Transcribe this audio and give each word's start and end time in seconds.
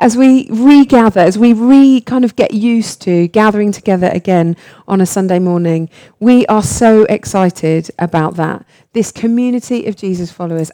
as 0.00 0.16
we 0.16 0.48
regather, 0.50 1.20
as 1.20 1.38
we 1.38 1.52
re 1.52 2.00
kind 2.00 2.24
of 2.24 2.34
get 2.34 2.54
used 2.54 3.02
to 3.02 3.28
gathering 3.28 3.70
together 3.70 4.10
again 4.12 4.56
on 4.88 5.00
a 5.00 5.06
Sunday 5.06 5.38
morning, 5.38 5.90
we 6.18 6.46
are 6.46 6.62
so 6.62 7.02
excited 7.04 7.90
about 7.98 8.36
that. 8.36 8.64
This 8.94 9.12
community 9.12 9.86
of 9.86 9.96
Jesus 9.96 10.32
followers, 10.32 10.70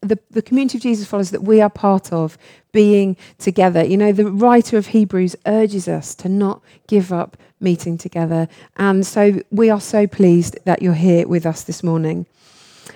the, 0.00 0.18
the 0.30 0.42
community 0.42 0.78
of 0.78 0.82
Jesus 0.82 1.06
followers 1.06 1.30
that 1.30 1.42
we 1.42 1.60
are 1.60 1.70
part 1.70 2.12
of, 2.12 2.38
being 2.72 3.16
together. 3.38 3.84
You 3.84 3.98
know, 3.98 4.12
the 4.12 4.30
writer 4.30 4.76
of 4.78 4.88
Hebrews 4.88 5.36
urges 5.46 5.86
us 5.86 6.14
to 6.16 6.28
not 6.28 6.60
give 6.88 7.12
up 7.12 7.36
meeting 7.60 7.96
together. 7.96 8.48
And 8.76 9.06
so 9.06 9.40
we 9.50 9.70
are 9.70 9.80
so 9.80 10.06
pleased 10.06 10.58
that 10.64 10.82
you're 10.82 10.94
here 10.94 11.28
with 11.28 11.46
us 11.46 11.62
this 11.62 11.82
morning. 11.82 12.26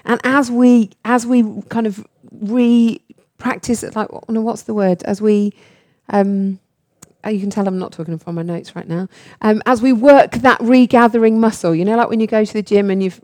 And 0.04 0.20
as 0.24 0.50
we 0.50 0.90
as 1.04 1.26
we 1.26 1.62
kind 1.68 1.86
of 1.86 2.06
re 2.32 3.00
practice 3.38 3.82
like 3.94 4.08
what's 4.10 4.62
the 4.62 4.74
word 4.74 5.02
as 5.04 5.22
we 5.22 5.52
um, 6.10 6.58
oh, 7.24 7.30
you 7.30 7.40
can 7.40 7.50
tell 7.50 7.66
I'm 7.66 7.78
not 7.78 7.92
talking 7.92 8.18
from 8.18 8.36
my 8.36 8.42
notes 8.42 8.74
right 8.74 8.88
now. 8.88 9.08
Um, 9.42 9.62
as 9.66 9.82
we 9.82 9.92
work 9.92 10.32
that 10.36 10.60
regathering 10.60 11.38
muscle, 11.38 11.74
you 11.74 11.84
know, 11.84 11.96
like 11.96 12.08
when 12.08 12.20
you 12.20 12.26
go 12.26 12.44
to 12.44 12.52
the 12.52 12.62
gym 12.62 12.90
and 12.90 13.02
you've 13.02 13.20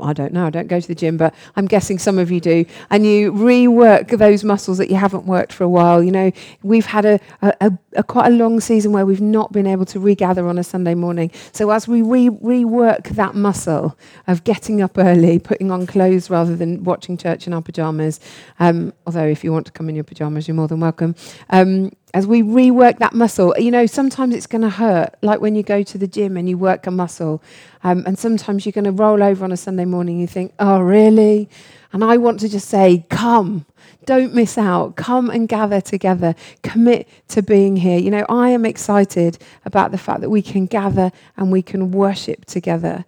I 0.00 0.12
don't 0.12 0.32
know, 0.32 0.46
I 0.46 0.50
don't 0.50 0.68
go 0.68 0.80
to 0.80 0.88
the 0.88 0.94
gym, 0.94 1.16
but 1.16 1.34
I'm 1.54 1.66
guessing 1.66 1.98
some 1.98 2.18
of 2.18 2.30
you 2.30 2.40
do. 2.40 2.64
And 2.90 3.06
you 3.06 3.32
rework 3.32 4.16
those 4.16 4.42
muscles 4.42 4.78
that 4.78 4.90
you 4.90 4.96
haven't 4.96 5.26
worked 5.26 5.52
for 5.52 5.64
a 5.64 5.68
while. 5.68 6.02
You 6.02 6.10
know, 6.10 6.32
we've 6.62 6.86
had 6.86 7.04
a, 7.04 7.20
a, 7.42 7.72
a 7.94 8.02
quite 8.02 8.26
a 8.26 8.30
long 8.34 8.60
season 8.60 8.92
where 8.92 9.04
we've 9.04 9.20
not 9.20 9.52
been 9.52 9.66
able 9.66 9.84
to 9.86 10.00
regather 10.00 10.48
on 10.48 10.58
a 10.58 10.64
Sunday 10.64 10.94
morning. 10.94 11.30
So 11.52 11.70
as 11.70 11.86
we 11.86 12.02
re- 12.02 12.30
rework 12.30 13.10
that 13.10 13.34
muscle 13.34 13.96
of 14.26 14.44
getting 14.44 14.80
up 14.82 14.98
early, 14.98 15.38
putting 15.38 15.70
on 15.70 15.86
clothes 15.86 16.30
rather 16.30 16.56
than 16.56 16.82
watching 16.84 17.16
church 17.16 17.46
in 17.46 17.52
our 17.52 17.62
pajamas, 17.62 18.18
um, 18.58 18.92
although 19.06 19.26
if 19.26 19.44
you 19.44 19.52
want 19.52 19.66
to 19.66 19.72
come 19.72 19.88
in 19.88 19.94
your 19.94 20.04
pajamas, 20.04 20.48
you're 20.48 20.54
more 20.54 20.68
than 20.68 20.80
welcome. 20.80 21.14
Um, 21.50 21.92
as 22.16 22.26
we 22.26 22.40
rework 22.42 22.96
that 22.98 23.12
muscle, 23.12 23.54
you 23.58 23.70
know, 23.70 23.84
sometimes 23.84 24.34
it's 24.34 24.46
going 24.46 24.62
to 24.62 24.70
hurt, 24.70 25.14
like 25.20 25.38
when 25.42 25.54
you 25.54 25.62
go 25.62 25.82
to 25.82 25.98
the 25.98 26.06
gym 26.06 26.38
and 26.38 26.48
you 26.48 26.56
work 26.56 26.86
a 26.86 26.90
muscle. 26.90 27.42
Um, 27.84 28.04
and 28.06 28.18
sometimes 28.18 28.64
you're 28.64 28.72
going 28.72 28.86
to 28.86 28.90
roll 28.90 29.22
over 29.22 29.44
on 29.44 29.52
a 29.52 29.56
Sunday 29.58 29.84
morning 29.84 30.14
and 30.14 30.22
you 30.22 30.26
think, 30.26 30.54
oh, 30.58 30.80
really? 30.80 31.50
And 31.92 32.02
I 32.02 32.16
want 32.16 32.40
to 32.40 32.48
just 32.48 32.68
say, 32.68 33.04
come, 33.10 33.66
don't 34.06 34.32
miss 34.32 34.56
out. 34.56 34.96
Come 34.96 35.28
and 35.28 35.46
gather 35.46 35.82
together. 35.82 36.34
Commit 36.62 37.06
to 37.28 37.42
being 37.42 37.76
here. 37.76 37.98
You 37.98 38.10
know, 38.10 38.24
I 38.30 38.48
am 38.48 38.64
excited 38.64 39.36
about 39.66 39.90
the 39.90 39.98
fact 39.98 40.22
that 40.22 40.30
we 40.30 40.40
can 40.40 40.64
gather 40.64 41.12
and 41.36 41.52
we 41.52 41.60
can 41.60 41.90
worship 41.90 42.46
together. 42.46 43.04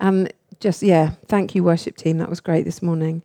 And 0.00 0.32
just, 0.58 0.82
yeah, 0.82 1.12
thank 1.28 1.54
you, 1.54 1.62
worship 1.62 1.96
team. 1.96 2.18
That 2.18 2.28
was 2.28 2.40
great 2.40 2.64
this 2.64 2.82
morning. 2.82 3.22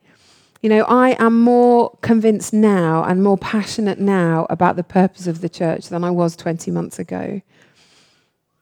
You 0.63 0.69
know, 0.69 0.83
I 0.85 1.17
am 1.19 1.41
more 1.41 1.97
convinced 2.01 2.53
now 2.53 3.03
and 3.03 3.21
more 3.21 3.37
passionate 3.37 3.99
now 3.99 4.47
about 4.49 4.77
the 4.77 4.83
purpose 4.83 5.27
of 5.27 5.41
the 5.41 5.49
church 5.49 5.89
than 5.89 6.05
I 6.05 6.09
was 6.09 6.37
20 6.37 6.71
months 6.71 6.99
ago. 6.99 7.41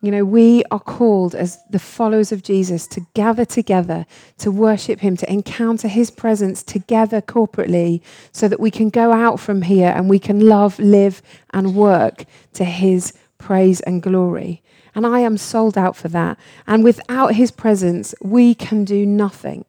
You 0.01 0.09
know, 0.09 0.25
we 0.25 0.63
are 0.71 0.79
called 0.79 1.35
as 1.35 1.59
the 1.69 1.77
followers 1.77 2.31
of 2.31 2.41
Jesus 2.41 2.87
to 2.87 3.05
gather 3.13 3.45
together, 3.45 4.07
to 4.39 4.49
worship 4.49 5.01
Him, 5.01 5.15
to 5.17 5.31
encounter 5.31 5.87
His 5.87 6.09
presence 6.09 6.63
together 6.63 7.21
corporately, 7.21 8.01
so 8.31 8.47
that 8.47 8.59
we 8.59 8.71
can 8.71 8.89
go 8.89 9.13
out 9.13 9.39
from 9.39 9.61
here 9.61 9.93
and 9.95 10.09
we 10.09 10.17
can 10.17 10.39
love, 10.39 10.79
live, 10.79 11.21
and 11.51 11.75
work 11.75 12.25
to 12.53 12.65
His 12.65 13.13
praise 13.37 13.79
and 13.81 14.01
glory. 14.01 14.63
And 14.95 15.05
I 15.05 15.19
am 15.19 15.37
sold 15.37 15.77
out 15.77 15.95
for 15.95 16.07
that. 16.07 16.39
And 16.65 16.83
without 16.83 17.35
His 17.35 17.51
presence, 17.51 18.15
we 18.23 18.55
can 18.55 18.85
do 18.85 19.05
nothing, 19.05 19.65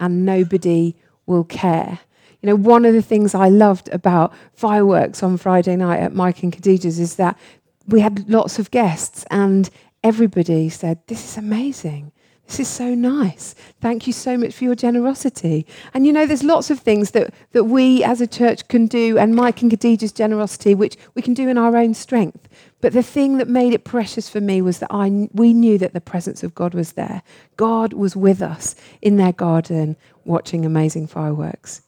and 0.00 0.26
nobody 0.26 0.96
will 1.30 1.44
care. 1.44 2.00
You 2.42 2.48
know, 2.48 2.56
one 2.56 2.84
of 2.84 2.92
the 2.92 3.02
things 3.02 3.34
I 3.34 3.48
loved 3.48 3.88
about 3.92 4.34
fireworks 4.52 5.22
on 5.22 5.36
Friday 5.36 5.76
night 5.76 6.00
at 6.00 6.14
Mike 6.14 6.42
and 6.42 6.52
Khadijah's 6.52 6.98
is 6.98 7.16
that 7.16 7.38
we 7.86 8.00
had 8.00 8.28
lots 8.28 8.58
of 8.58 8.70
guests 8.70 9.24
and 9.30 9.70
everybody 10.02 10.68
said, 10.68 10.98
This 11.06 11.24
is 11.24 11.36
amazing. 11.38 12.12
This 12.50 12.58
is 12.58 12.68
so 12.68 12.96
nice. 12.96 13.54
Thank 13.80 14.08
you 14.08 14.12
so 14.12 14.36
much 14.36 14.54
for 14.54 14.64
your 14.64 14.74
generosity. 14.74 15.64
And 15.94 16.04
you 16.04 16.12
know, 16.12 16.26
there's 16.26 16.42
lots 16.42 16.68
of 16.68 16.80
things 16.80 17.12
that, 17.12 17.32
that 17.52 17.64
we 17.64 18.02
as 18.02 18.20
a 18.20 18.26
church 18.26 18.66
can 18.66 18.86
do, 18.86 19.16
and 19.18 19.36
Mike 19.36 19.62
and 19.62 19.70
Khadijah's 19.70 20.10
generosity, 20.10 20.74
which 20.74 20.96
we 21.14 21.22
can 21.22 21.32
do 21.32 21.48
in 21.48 21.56
our 21.56 21.76
own 21.76 21.94
strength. 21.94 22.48
But 22.80 22.92
the 22.92 23.04
thing 23.04 23.36
that 23.36 23.46
made 23.46 23.72
it 23.72 23.84
precious 23.84 24.28
for 24.28 24.40
me 24.40 24.62
was 24.62 24.80
that 24.80 24.90
I, 24.90 25.28
we 25.32 25.54
knew 25.54 25.78
that 25.78 25.92
the 25.92 26.00
presence 26.00 26.42
of 26.42 26.56
God 26.56 26.74
was 26.74 26.94
there. 26.94 27.22
God 27.56 27.92
was 27.92 28.16
with 28.16 28.42
us 28.42 28.74
in 29.00 29.16
their 29.16 29.32
garden 29.32 29.96
watching 30.24 30.64
amazing 30.64 31.06
fireworks. 31.06 31.82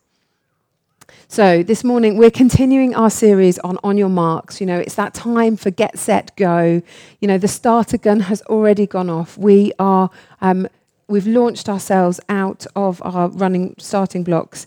So, 1.32 1.62
this 1.62 1.82
morning 1.82 2.18
we're 2.18 2.30
continuing 2.30 2.94
our 2.94 3.08
series 3.08 3.58
on 3.60 3.78
On 3.82 3.96
Your 3.96 4.10
Marks. 4.10 4.60
You 4.60 4.66
know, 4.66 4.78
it's 4.78 4.96
that 4.96 5.14
time 5.14 5.56
for 5.56 5.70
get, 5.70 5.98
set, 5.98 6.36
go. 6.36 6.82
You 7.20 7.26
know, 7.26 7.38
the 7.38 7.48
starter 7.48 7.96
gun 7.96 8.20
has 8.20 8.42
already 8.42 8.86
gone 8.86 9.08
off. 9.08 9.38
We 9.38 9.72
are, 9.78 10.10
um, 10.42 10.68
we've 11.08 11.26
launched 11.26 11.70
ourselves 11.70 12.20
out 12.28 12.66
of 12.76 13.00
our 13.02 13.28
running 13.28 13.74
starting 13.78 14.24
blocks 14.24 14.66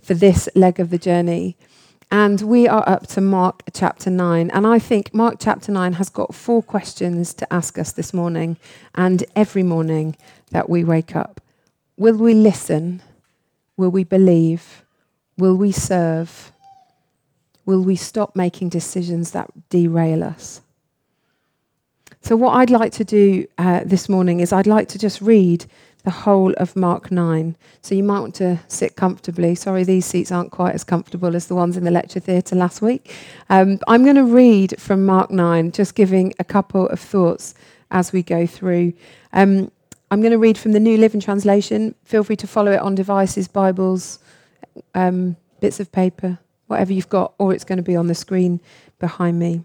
for 0.00 0.14
this 0.14 0.48
leg 0.54 0.80
of 0.80 0.88
the 0.88 0.96
journey. 0.96 1.54
And 2.10 2.40
we 2.40 2.66
are 2.66 2.88
up 2.88 3.06
to 3.08 3.20
Mark 3.20 3.64
chapter 3.74 4.08
9. 4.08 4.50
And 4.52 4.66
I 4.66 4.78
think 4.78 5.12
Mark 5.12 5.34
chapter 5.38 5.70
9 5.70 5.92
has 5.92 6.08
got 6.08 6.34
four 6.34 6.62
questions 6.62 7.34
to 7.34 7.52
ask 7.52 7.78
us 7.78 7.92
this 7.92 8.14
morning 8.14 8.56
and 8.94 9.22
every 9.36 9.62
morning 9.62 10.16
that 10.50 10.70
we 10.70 10.82
wake 10.82 11.14
up. 11.14 11.42
Will 11.98 12.16
we 12.16 12.32
listen? 12.32 13.02
Will 13.76 13.90
we 13.90 14.02
believe? 14.02 14.85
Will 15.38 15.56
we 15.56 15.72
serve? 15.72 16.52
Will 17.64 17.82
we 17.82 17.96
stop 17.96 18.36
making 18.36 18.68
decisions 18.68 19.32
that 19.32 19.50
derail 19.68 20.22
us? 20.24 20.60
So, 22.22 22.36
what 22.36 22.52
I'd 22.54 22.70
like 22.70 22.92
to 22.92 23.04
do 23.04 23.46
uh, 23.58 23.82
this 23.84 24.08
morning 24.08 24.40
is 24.40 24.52
I'd 24.52 24.66
like 24.66 24.88
to 24.88 24.98
just 24.98 25.20
read 25.20 25.66
the 26.06 26.10
whole 26.12 26.52
of 26.52 26.76
Mark 26.76 27.10
9. 27.10 27.56
So 27.82 27.94
you 27.96 28.04
might 28.04 28.20
want 28.20 28.36
to 28.36 28.60
sit 28.68 28.94
comfortably. 28.94 29.56
Sorry, 29.56 29.82
these 29.82 30.06
seats 30.06 30.30
aren't 30.30 30.52
quite 30.52 30.72
as 30.72 30.84
comfortable 30.84 31.34
as 31.34 31.48
the 31.48 31.56
ones 31.56 31.76
in 31.76 31.82
the 31.82 31.90
lecture 31.90 32.20
theatre 32.20 32.54
last 32.54 32.80
week. 32.80 33.12
Um, 33.50 33.80
I'm 33.88 34.04
going 34.04 34.14
to 34.14 34.24
read 34.24 34.80
from 34.80 35.04
Mark 35.04 35.32
9, 35.32 35.72
just 35.72 35.96
giving 35.96 36.32
a 36.38 36.44
couple 36.44 36.86
of 36.90 37.00
thoughts 37.00 37.54
as 37.90 38.12
we 38.12 38.22
go 38.22 38.46
through. 38.46 38.92
Um, 39.32 39.72
I'm 40.12 40.20
going 40.20 40.30
to 40.30 40.38
read 40.38 40.56
from 40.56 40.72
the 40.72 40.80
New 40.80 40.96
Living 40.96 41.20
Translation. 41.20 41.96
Feel 42.04 42.22
free 42.22 42.36
to 42.36 42.46
follow 42.46 42.70
it 42.70 42.80
on 42.80 42.94
devices, 42.94 43.48
Bibles, 43.48 44.20
um, 44.94 45.36
bits 45.60 45.80
of 45.80 45.92
paper, 45.92 46.38
whatever 46.66 46.92
you've 46.92 47.08
got, 47.08 47.34
or 47.38 47.52
it's 47.52 47.64
going 47.64 47.78
to 47.78 47.82
be 47.82 47.96
on 47.96 48.06
the 48.06 48.14
screen 48.14 48.60
behind 48.98 49.38
me. 49.38 49.64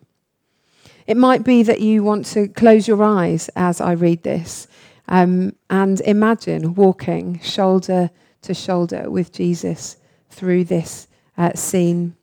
It 1.07 1.17
might 1.17 1.43
be 1.43 1.63
that 1.63 1.81
you 1.81 2.03
want 2.03 2.25
to 2.27 2.47
close 2.47 2.87
your 2.87 3.03
eyes 3.03 3.49
as 3.55 3.81
I 3.81 3.93
read 3.93 4.23
this 4.23 4.67
um, 5.07 5.55
and 5.69 5.99
imagine 6.01 6.73
walking 6.75 7.39
shoulder 7.39 8.11
to 8.43 8.53
shoulder 8.53 9.09
with 9.09 9.31
Jesus 9.31 9.97
through 10.29 10.63
this 10.65 11.07
uh, 11.37 11.53
scene. 11.53 12.15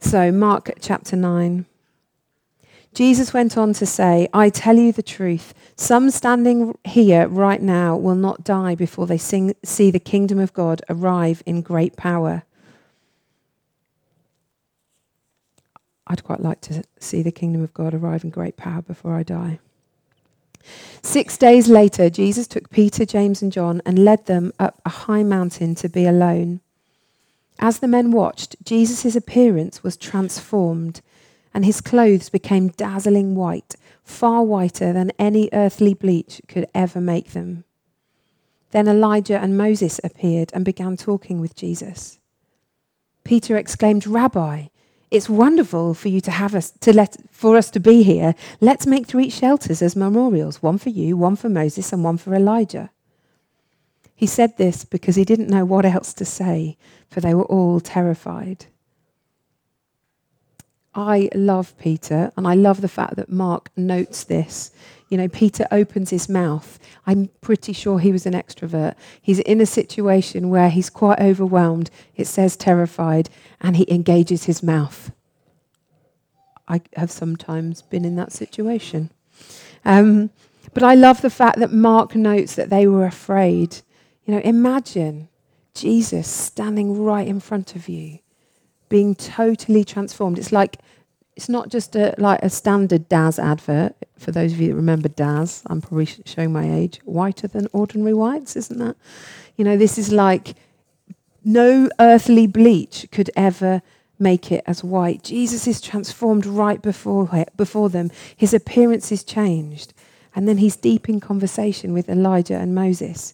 So, 0.00 0.32
Mark 0.32 0.72
chapter 0.80 1.14
9. 1.14 1.64
Jesus 2.94 3.32
went 3.32 3.56
on 3.56 3.72
to 3.74 3.86
say, 3.86 4.28
I 4.34 4.50
tell 4.50 4.76
you 4.76 4.92
the 4.92 5.02
truth. 5.02 5.54
Some 5.76 6.10
standing 6.10 6.76
here 6.84 7.26
right 7.26 7.62
now 7.62 7.96
will 7.96 8.14
not 8.14 8.44
die 8.44 8.74
before 8.74 9.06
they 9.06 9.18
sing, 9.18 9.54
see 9.64 9.90
the 9.90 9.98
kingdom 9.98 10.38
of 10.38 10.52
God 10.52 10.82
arrive 10.90 11.42
in 11.46 11.62
great 11.62 11.96
power. 11.96 12.42
I'd 16.06 16.24
quite 16.24 16.40
like 16.40 16.60
to 16.62 16.82
see 16.98 17.22
the 17.22 17.32
kingdom 17.32 17.62
of 17.62 17.72
God 17.72 17.94
arrive 17.94 18.24
in 18.24 18.30
great 18.30 18.58
power 18.58 18.82
before 18.82 19.14
I 19.14 19.22
die. 19.22 19.58
Six 21.02 21.38
days 21.38 21.68
later, 21.68 22.10
Jesus 22.10 22.46
took 22.46 22.70
Peter, 22.70 23.04
James, 23.06 23.40
and 23.40 23.50
John 23.50 23.80
and 23.86 24.04
led 24.04 24.26
them 24.26 24.52
up 24.58 24.80
a 24.84 24.90
high 24.90 25.22
mountain 25.22 25.74
to 25.76 25.88
be 25.88 26.06
alone. 26.06 26.60
As 27.58 27.78
the 27.78 27.88
men 27.88 28.10
watched, 28.10 28.56
Jesus' 28.64 29.16
appearance 29.16 29.82
was 29.82 29.96
transformed, 29.96 31.00
and 31.54 31.64
his 31.64 31.80
clothes 31.80 32.28
became 32.28 32.68
dazzling 32.68 33.34
white, 33.34 33.74
far 34.02 34.42
whiter 34.42 34.92
than 34.92 35.12
any 35.18 35.48
earthly 35.52 35.94
bleach 35.94 36.40
could 36.48 36.66
ever 36.74 37.00
make 37.00 37.32
them. 37.32 37.64
Then 38.70 38.88
Elijah 38.88 39.38
and 39.38 39.56
Moses 39.56 40.00
appeared 40.02 40.50
and 40.54 40.64
began 40.64 40.96
talking 40.96 41.40
with 41.40 41.54
Jesus. 41.54 42.18
Peter 43.24 43.56
exclaimed, 43.56 44.06
Rabbi, 44.06 44.66
it's 45.10 45.28
wonderful 45.28 45.92
for 45.92 46.08
you 46.08 46.22
to 46.22 46.30
have 46.30 46.54
us 46.54 46.70
to 46.80 46.92
let 46.92 47.16
for 47.30 47.58
us 47.58 47.70
to 47.72 47.80
be 47.80 48.02
here. 48.02 48.34
Let's 48.62 48.86
make 48.86 49.06
three 49.06 49.28
shelters 49.28 49.82
as 49.82 49.94
memorials, 49.94 50.62
one 50.62 50.78
for 50.78 50.88
you, 50.88 51.18
one 51.18 51.36
for 51.36 51.50
Moses, 51.50 51.92
and 51.92 52.02
one 52.02 52.16
for 52.16 52.34
Elijah. 52.34 52.90
He 54.14 54.26
said 54.26 54.56
this 54.56 54.86
because 54.86 55.16
he 55.16 55.24
didn't 55.24 55.50
know 55.50 55.66
what 55.66 55.84
else 55.84 56.14
to 56.14 56.24
say, 56.24 56.78
for 57.10 57.20
they 57.20 57.34
were 57.34 57.44
all 57.44 57.78
terrified. 57.78 58.66
I 60.94 61.30
love 61.34 61.76
Peter, 61.78 62.32
and 62.36 62.46
I 62.46 62.54
love 62.54 62.80
the 62.80 62.88
fact 62.88 63.16
that 63.16 63.30
Mark 63.30 63.70
notes 63.76 64.24
this. 64.24 64.72
You 65.08 65.18
know, 65.18 65.28
Peter 65.28 65.66
opens 65.70 66.10
his 66.10 66.28
mouth. 66.28 66.78
I'm 67.06 67.28
pretty 67.40 67.72
sure 67.72 67.98
he 67.98 68.12
was 68.12 68.26
an 68.26 68.34
extrovert. 68.34 68.94
He's 69.20 69.40
in 69.40 69.60
a 69.60 69.66
situation 69.66 70.50
where 70.50 70.70
he's 70.70 70.90
quite 70.90 71.20
overwhelmed. 71.20 71.90
It 72.16 72.26
says 72.26 72.56
terrified, 72.56 73.30
and 73.60 73.76
he 73.76 73.90
engages 73.90 74.44
his 74.44 74.62
mouth. 74.62 75.12
I 76.68 76.80
have 76.96 77.10
sometimes 77.10 77.82
been 77.82 78.04
in 78.04 78.16
that 78.16 78.32
situation. 78.32 79.10
Um, 79.84 80.30
but 80.74 80.82
I 80.82 80.94
love 80.94 81.20
the 81.20 81.30
fact 81.30 81.58
that 81.58 81.72
Mark 81.72 82.14
notes 82.14 82.54
that 82.54 82.70
they 82.70 82.86
were 82.86 83.04
afraid. 83.04 83.78
You 84.24 84.34
know, 84.34 84.40
imagine 84.40 85.28
Jesus 85.74 86.28
standing 86.28 87.02
right 87.02 87.26
in 87.26 87.40
front 87.40 87.76
of 87.76 87.88
you, 87.88 88.20
being 88.92 89.14
totally 89.14 89.84
transformed. 89.84 90.38
It's 90.38 90.52
like 90.52 90.76
it's 91.34 91.48
not 91.48 91.70
just 91.70 91.96
a, 91.96 92.14
like 92.18 92.40
a 92.42 92.50
standard 92.50 93.08
Daz 93.08 93.38
advert. 93.38 93.94
For 94.18 94.30
those 94.32 94.52
of 94.52 94.60
you 94.60 94.68
that 94.68 94.74
remember 94.74 95.08
Daz, 95.08 95.62
I'm 95.64 95.80
probably 95.80 96.04
showing 96.26 96.52
my 96.52 96.70
age. 96.70 97.00
Whiter 97.06 97.48
than 97.48 97.68
ordinary 97.72 98.12
whites, 98.12 98.54
isn't 98.54 98.78
that? 98.78 98.96
You 99.56 99.64
know, 99.64 99.78
this 99.78 99.96
is 99.96 100.12
like 100.12 100.56
no 101.42 101.88
earthly 101.98 102.46
bleach 102.46 103.08
could 103.10 103.30
ever 103.34 103.80
make 104.18 104.52
it 104.52 104.62
as 104.66 104.84
white. 104.84 105.24
Jesus 105.24 105.66
is 105.66 105.80
transformed 105.80 106.44
right 106.44 106.82
before, 106.82 107.46
before 107.56 107.88
them. 107.88 108.10
His 108.36 108.52
appearance 108.52 109.10
is 109.10 109.24
changed. 109.24 109.94
And 110.34 110.46
then 110.46 110.58
he's 110.58 110.76
deep 110.76 111.08
in 111.08 111.18
conversation 111.18 111.94
with 111.94 112.10
Elijah 112.10 112.58
and 112.58 112.74
Moses. 112.74 113.32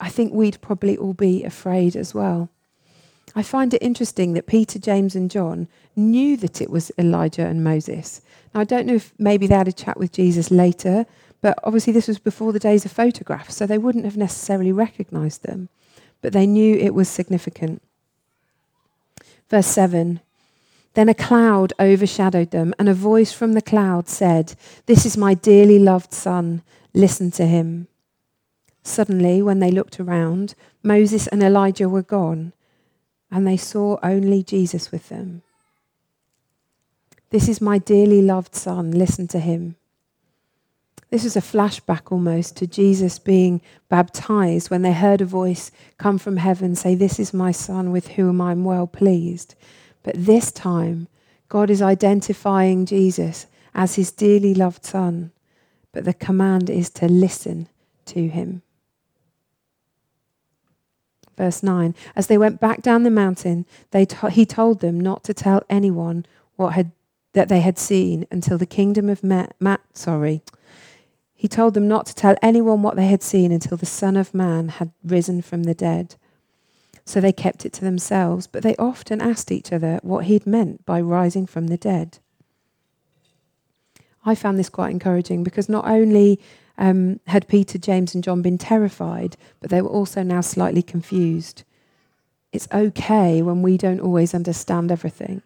I 0.00 0.08
think 0.08 0.32
we'd 0.32 0.60
probably 0.60 0.96
all 0.96 1.14
be 1.14 1.42
afraid 1.42 1.96
as 1.96 2.14
well. 2.14 2.48
I 3.36 3.42
find 3.42 3.74
it 3.74 3.82
interesting 3.82 4.34
that 4.34 4.46
Peter, 4.46 4.78
James, 4.78 5.16
and 5.16 5.30
John 5.30 5.66
knew 5.96 6.36
that 6.36 6.60
it 6.60 6.70
was 6.70 6.92
Elijah 6.98 7.46
and 7.46 7.64
Moses. 7.64 8.20
Now, 8.54 8.60
I 8.60 8.64
don't 8.64 8.86
know 8.86 8.94
if 8.94 9.12
maybe 9.18 9.46
they 9.46 9.56
had 9.56 9.68
a 9.68 9.72
chat 9.72 9.98
with 9.98 10.12
Jesus 10.12 10.50
later, 10.50 11.04
but 11.40 11.58
obviously 11.64 11.92
this 11.92 12.06
was 12.06 12.18
before 12.18 12.52
the 12.52 12.60
days 12.60 12.84
of 12.84 12.92
photographs, 12.92 13.56
so 13.56 13.66
they 13.66 13.78
wouldn't 13.78 14.04
have 14.04 14.16
necessarily 14.16 14.72
recognized 14.72 15.42
them, 15.42 15.68
but 16.22 16.32
they 16.32 16.46
knew 16.46 16.76
it 16.76 16.94
was 16.94 17.08
significant. 17.08 17.82
Verse 19.50 19.66
7 19.66 20.20
Then 20.94 21.08
a 21.08 21.14
cloud 21.14 21.72
overshadowed 21.80 22.52
them, 22.52 22.72
and 22.78 22.88
a 22.88 22.94
voice 22.94 23.32
from 23.32 23.54
the 23.54 23.62
cloud 23.62 24.08
said, 24.08 24.54
This 24.86 25.04
is 25.04 25.16
my 25.16 25.34
dearly 25.34 25.80
loved 25.80 26.12
son, 26.12 26.62
listen 26.94 27.32
to 27.32 27.46
him. 27.46 27.88
Suddenly, 28.84 29.42
when 29.42 29.58
they 29.58 29.72
looked 29.72 29.98
around, 29.98 30.54
Moses 30.84 31.26
and 31.26 31.42
Elijah 31.42 31.88
were 31.88 32.02
gone 32.02 32.52
and 33.34 33.44
they 33.44 33.56
saw 33.56 33.98
only 34.00 34.44
Jesus 34.44 34.92
with 34.92 35.08
them. 35.08 35.42
This 37.30 37.48
is 37.48 37.60
my 37.60 37.78
dearly 37.78 38.22
loved 38.22 38.54
son, 38.54 38.92
listen 38.92 39.26
to 39.28 39.40
him. 39.40 39.74
This 41.10 41.24
is 41.24 41.36
a 41.36 41.40
flashback 41.40 42.12
almost 42.12 42.56
to 42.58 42.68
Jesus 42.68 43.18
being 43.18 43.60
baptized 43.88 44.70
when 44.70 44.82
they 44.82 44.92
heard 44.92 45.20
a 45.20 45.24
voice 45.24 45.72
come 45.98 46.16
from 46.16 46.36
heaven 46.36 46.76
say, 46.76 46.94
This 46.94 47.18
is 47.18 47.34
my 47.34 47.50
son 47.50 47.90
with 47.90 48.06
whom 48.08 48.40
I'm 48.40 48.64
well 48.64 48.86
pleased. 48.86 49.56
But 50.04 50.14
this 50.16 50.52
time, 50.52 51.08
God 51.48 51.70
is 51.70 51.82
identifying 51.82 52.86
Jesus 52.86 53.48
as 53.74 53.96
his 53.96 54.12
dearly 54.12 54.54
loved 54.54 54.84
son, 54.84 55.32
but 55.90 56.04
the 56.04 56.14
command 56.14 56.70
is 56.70 56.88
to 56.90 57.08
listen 57.08 57.68
to 58.06 58.28
him. 58.28 58.62
Verse 61.36 61.62
9 61.62 61.94
As 62.16 62.26
they 62.26 62.38
went 62.38 62.60
back 62.60 62.82
down 62.82 63.02
the 63.02 63.10
mountain, 63.10 63.66
they 63.90 64.04
to- 64.06 64.30
he 64.30 64.46
told 64.46 64.80
them 64.80 65.00
not 65.00 65.24
to 65.24 65.34
tell 65.34 65.62
anyone 65.68 66.26
what 66.56 66.74
had, 66.74 66.92
that 67.32 67.48
they 67.48 67.60
had 67.60 67.78
seen 67.78 68.26
until 68.30 68.58
the 68.58 68.66
kingdom 68.66 69.08
of 69.08 69.24
Matt, 69.24 69.80
sorry. 69.92 70.42
He 71.34 71.48
told 71.48 71.74
them 71.74 71.88
not 71.88 72.06
to 72.06 72.14
tell 72.14 72.36
anyone 72.40 72.82
what 72.82 72.96
they 72.96 73.06
had 73.06 73.22
seen 73.22 73.52
until 73.52 73.76
the 73.76 73.86
Son 73.86 74.16
of 74.16 74.32
Man 74.32 74.68
had 74.68 74.92
risen 75.04 75.42
from 75.42 75.64
the 75.64 75.74
dead. 75.74 76.14
So 77.04 77.20
they 77.20 77.32
kept 77.32 77.66
it 77.66 77.72
to 77.74 77.84
themselves, 77.84 78.46
but 78.46 78.62
they 78.62 78.76
often 78.76 79.20
asked 79.20 79.52
each 79.52 79.72
other 79.72 80.00
what 80.02 80.24
he'd 80.24 80.46
meant 80.46 80.86
by 80.86 81.00
rising 81.00 81.46
from 81.46 81.66
the 81.66 81.76
dead. 81.76 82.18
I 84.24 84.34
found 84.34 84.58
this 84.58 84.68
quite 84.68 84.90
encouraging 84.90 85.44
because 85.44 85.68
not 85.68 85.86
only 85.86 86.40
um, 86.78 87.20
had 87.26 87.48
Peter, 87.48 87.78
James, 87.78 88.14
and 88.14 88.24
John 88.24 88.42
been 88.42 88.58
terrified, 88.58 89.36
but 89.60 89.70
they 89.70 89.82
were 89.82 89.88
also 89.88 90.22
now 90.22 90.40
slightly 90.40 90.82
confused. 90.82 91.62
It's 92.52 92.68
okay 92.72 93.42
when 93.42 93.62
we 93.62 93.76
don't 93.76 94.00
always 94.00 94.34
understand 94.34 94.90
everything. 94.90 95.42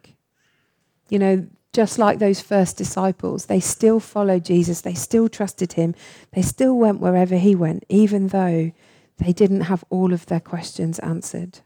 You 1.09 1.19
know, 1.19 1.47
just 1.73 1.99
like 1.99 2.19
those 2.19 2.41
first 2.41 2.77
disciples, 2.77 3.45
they 3.45 3.59
still 3.59 3.99
followed 3.99 4.45
Jesus, 4.45 4.81
they 4.81 4.95
still 4.95 5.29
trusted 5.29 5.73
him, 5.73 5.93
they 6.33 6.41
still 6.41 6.75
went 6.75 6.99
wherever 6.99 7.37
he 7.37 7.55
went, 7.55 7.83
even 7.89 8.27
though 8.27 8.71
they 9.17 9.33
didn't 9.33 9.61
have 9.61 9.83
all 9.89 10.13
of 10.13 10.25
their 10.25 10.39
questions 10.39 10.97
answered. 10.99 11.59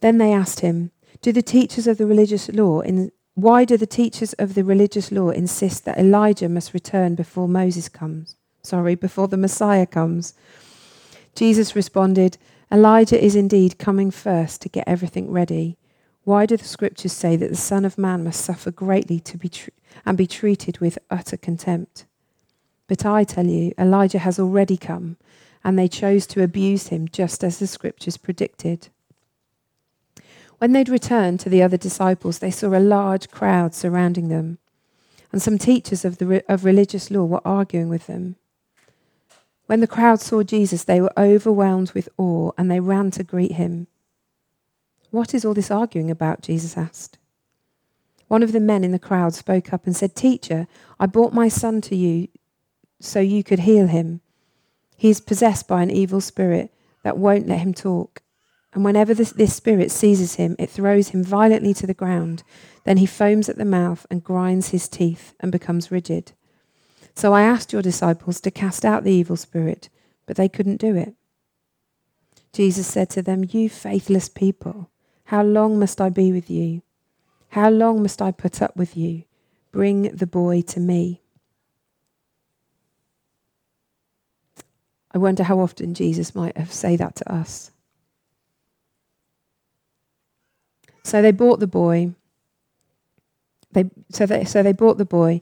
Then 0.00 0.18
they 0.18 0.32
asked 0.32 0.60
him, 0.60 0.92
Do 1.20 1.32
the 1.32 1.42
teachers 1.42 1.86
of 1.86 1.98
the 1.98 2.06
religious 2.06 2.48
law 2.50 2.80
in, 2.80 3.10
why 3.36 3.66
do 3.66 3.76
the 3.76 3.86
teachers 3.86 4.32
of 4.38 4.54
the 4.54 4.64
religious 4.64 5.12
law 5.12 5.28
insist 5.28 5.84
that 5.84 5.98
Elijah 5.98 6.48
must 6.48 6.72
return 6.72 7.14
before 7.14 7.46
Moses 7.46 7.86
comes? 7.86 8.34
Sorry, 8.62 8.94
before 8.94 9.28
the 9.28 9.36
Messiah 9.36 9.84
comes. 9.84 10.32
Jesus 11.34 11.76
responded, 11.76 12.38
Elijah 12.72 13.22
is 13.22 13.36
indeed 13.36 13.78
coming 13.78 14.10
first 14.10 14.62
to 14.62 14.70
get 14.70 14.88
everything 14.88 15.30
ready. 15.30 15.76
Why 16.24 16.46
do 16.46 16.56
the 16.56 16.64
scriptures 16.64 17.12
say 17.12 17.36
that 17.36 17.50
the 17.50 17.56
Son 17.56 17.84
of 17.84 17.98
Man 17.98 18.24
must 18.24 18.42
suffer 18.42 18.70
greatly 18.70 19.20
to 19.20 19.36
be 19.36 19.50
tr- 19.50 19.68
and 20.06 20.16
be 20.16 20.26
treated 20.26 20.78
with 20.78 20.98
utter 21.10 21.36
contempt? 21.36 22.06
But 22.88 23.04
I 23.04 23.24
tell 23.24 23.46
you, 23.46 23.74
Elijah 23.78 24.20
has 24.20 24.38
already 24.38 24.78
come, 24.78 25.18
and 25.62 25.78
they 25.78 25.88
chose 25.88 26.26
to 26.28 26.42
abuse 26.42 26.88
him 26.88 27.06
just 27.06 27.44
as 27.44 27.58
the 27.58 27.66
scriptures 27.66 28.16
predicted. 28.16 28.88
When 30.58 30.72
they'd 30.72 30.88
returned 30.88 31.40
to 31.40 31.48
the 31.48 31.62
other 31.62 31.76
disciples, 31.76 32.38
they 32.38 32.50
saw 32.50 32.68
a 32.68 32.80
large 32.80 33.30
crowd 33.30 33.74
surrounding 33.74 34.28
them, 34.28 34.58
and 35.30 35.42
some 35.42 35.58
teachers 35.58 36.04
of, 36.04 36.18
the, 36.18 36.44
of 36.50 36.64
religious 36.64 37.10
law 37.10 37.24
were 37.24 37.46
arguing 37.46 37.88
with 37.88 38.06
them. 38.06 38.36
When 39.66 39.80
the 39.80 39.86
crowd 39.86 40.20
saw 40.20 40.42
Jesus, 40.42 40.84
they 40.84 41.00
were 41.00 41.12
overwhelmed 41.18 41.92
with 41.92 42.08
awe, 42.16 42.52
and 42.56 42.70
they 42.70 42.80
ran 42.80 43.10
to 43.12 43.24
greet 43.24 43.52
him. 43.52 43.88
What 45.10 45.34
is 45.34 45.44
all 45.44 45.54
this 45.54 45.70
arguing 45.70 46.10
about? 46.10 46.42
Jesus 46.42 46.76
asked. 46.76 47.18
One 48.28 48.42
of 48.42 48.52
the 48.52 48.60
men 48.60 48.82
in 48.82 48.92
the 48.92 48.98
crowd 48.98 49.34
spoke 49.34 49.72
up 49.72 49.86
and 49.86 49.94
said, 49.94 50.14
Teacher, 50.14 50.66
I 50.98 51.06
brought 51.06 51.32
my 51.32 51.48
son 51.48 51.80
to 51.82 51.96
you 51.96 52.28
so 53.00 53.20
you 53.20 53.44
could 53.44 53.60
heal 53.60 53.86
him. 53.86 54.20
He 54.96 55.10
is 55.10 55.20
possessed 55.20 55.68
by 55.68 55.82
an 55.82 55.90
evil 55.90 56.20
spirit 56.20 56.72
that 57.02 57.18
won't 57.18 57.46
let 57.46 57.60
him 57.60 57.74
talk. 57.74 58.22
And 58.76 58.84
whenever 58.84 59.14
this, 59.14 59.32
this, 59.32 59.56
spirit 59.56 59.90
seizes 59.90 60.34
him, 60.34 60.54
it 60.58 60.68
throws 60.68 61.08
him 61.08 61.24
violently 61.24 61.72
to 61.72 61.86
the 61.86 61.94
ground. 61.94 62.42
Then 62.84 62.98
he 62.98 63.06
foams 63.06 63.48
at 63.48 63.56
the 63.56 63.64
mouth 63.64 64.06
and 64.10 64.22
grinds 64.22 64.68
his 64.68 64.86
teeth 64.86 65.34
and 65.40 65.50
becomes 65.50 65.90
rigid. 65.90 66.32
So 67.14 67.32
I 67.32 67.40
asked 67.40 67.72
your 67.72 67.80
disciples 67.80 68.38
to 68.42 68.50
cast 68.50 68.84
out 68.84 69.02
the 69.02 69.14
evil 69.14 69.38
spirit, 69.38 69.88
but 70.26 70.36
they 70.36 70.50
couldn't 70.50 70.76
do 70.76 70.94
it. 70.94 71.14
Jesus 72.52 72.86
said 72.86 73.08
to 73.10 73.22
them, 73.22 73.46
You 73.48 73.70
faithless 73.70 74.28
people, 74.28 74.90
how 75.24 75.42
long 75.42 75.78
must 75.78 75.98
I 75.98 76.10
be 76.10 76.30
with 76.30 76.50
you? 76.50 76.82
How 77.48 77.70
long 77.70 78.02
must 78.02 78.20
I 78.20 78.30
put 78.30 78.60
up 78.60 78.76
with 78.76 78.94
you? 78.94 79.24
Bring 79.72 80.14
the 80.14 80.26
boy 80.26 80.60
to 80.60 80.80
me. 80.80 81.22
I 85.12 85.16
wonder 85.16 85.44
how 85.44 85.60
often 85.60 85.94
Jesus 85.94 86.34
might 86.34 86.58
have 86.58 86.74
said 86.74 86.98
that 86.98 87.16
to 87.16 87.32
us. 87.32 87.70
So 91.06 91.22
they 91.22 91.30
bought 91.30 91.60
the 91.60 91.68
boy. 91.68 92.14
They, 93.70 93.88
so, 94.10 94.26
they, 94.26 94.44
so 94.44 94.64
they 94.64 94.72
bought 94.72 94.98
the 94.98 95.04
boy. 95.04 95.40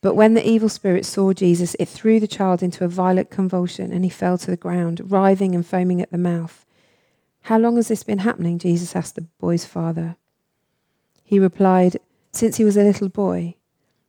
But 0.00 0.14
when 0.14 0.32
the 0.32 0.48
evil 0.48 0.70
spirit 0.70 1.04
saw 1.04 1.34
Jesus, 1.34 1.76
it 1.78 1.90
threw 1.90 2.18
the 2.18 2.26
child 2.26 2.62
into 2.62 2.82
a 2.82 2.88
violent 2.88 3.28
convulsion 3.28 3.92
and 3.92 4.02
he 4.02 4.08
fell 4.08 4.38
to 4.38 4.50
the 4.50 4.56
ground, 4.56 5.12
writhing 5.12 5.54
and 5.54 5.66
foaming 5.66 6.00
at 6.00 6.10
the 6.10 6.16
mouth. 6.16 6.64
How 7.42 7.58
long 7.58 7.76
has 7.76 7.88
this 7.88 8.02
been 8.02 8.20
happening? 8.20 8.58
Jesus 8.58 8.96
asked 8.96 9.14
the 9.14 9.26
boy's 9.38 9.66
father. 9.66 10.16
He 11.22 11.38
replied, 11.38 11.98
Since 12.32 12.56
he 12.56 12.64
was 12.64 12.78
a 12.78 12.82
little 12.82 13.10
boy. 13.10 13.56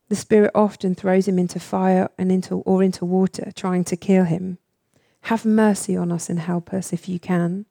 The 0.08 0.15
spirit 0.15 0.51
often 0.55 0.96
throws 0.96 1.27
him 1.27 1.38
into 1.39 1.60
fire 1.60 2.10
and 2.17 2.32
into, 2.32 2.60
or 2.60 2.82
into 2.82 3.03
water, 3.03 3.51
trying 3.53 3.84
to 3.86 3.98
kill 3.98 4.24
him. 4.24 4.60
Have 5.24 5.46
mercy 5.46 5.98
on 5.98 6.10
us 6.10 6.29
and 6.29 6.39
help 6.39 6.72
us 6.74 6.93
if 6.93 7.10
you 7.10 7.20
can. 7.20 7.65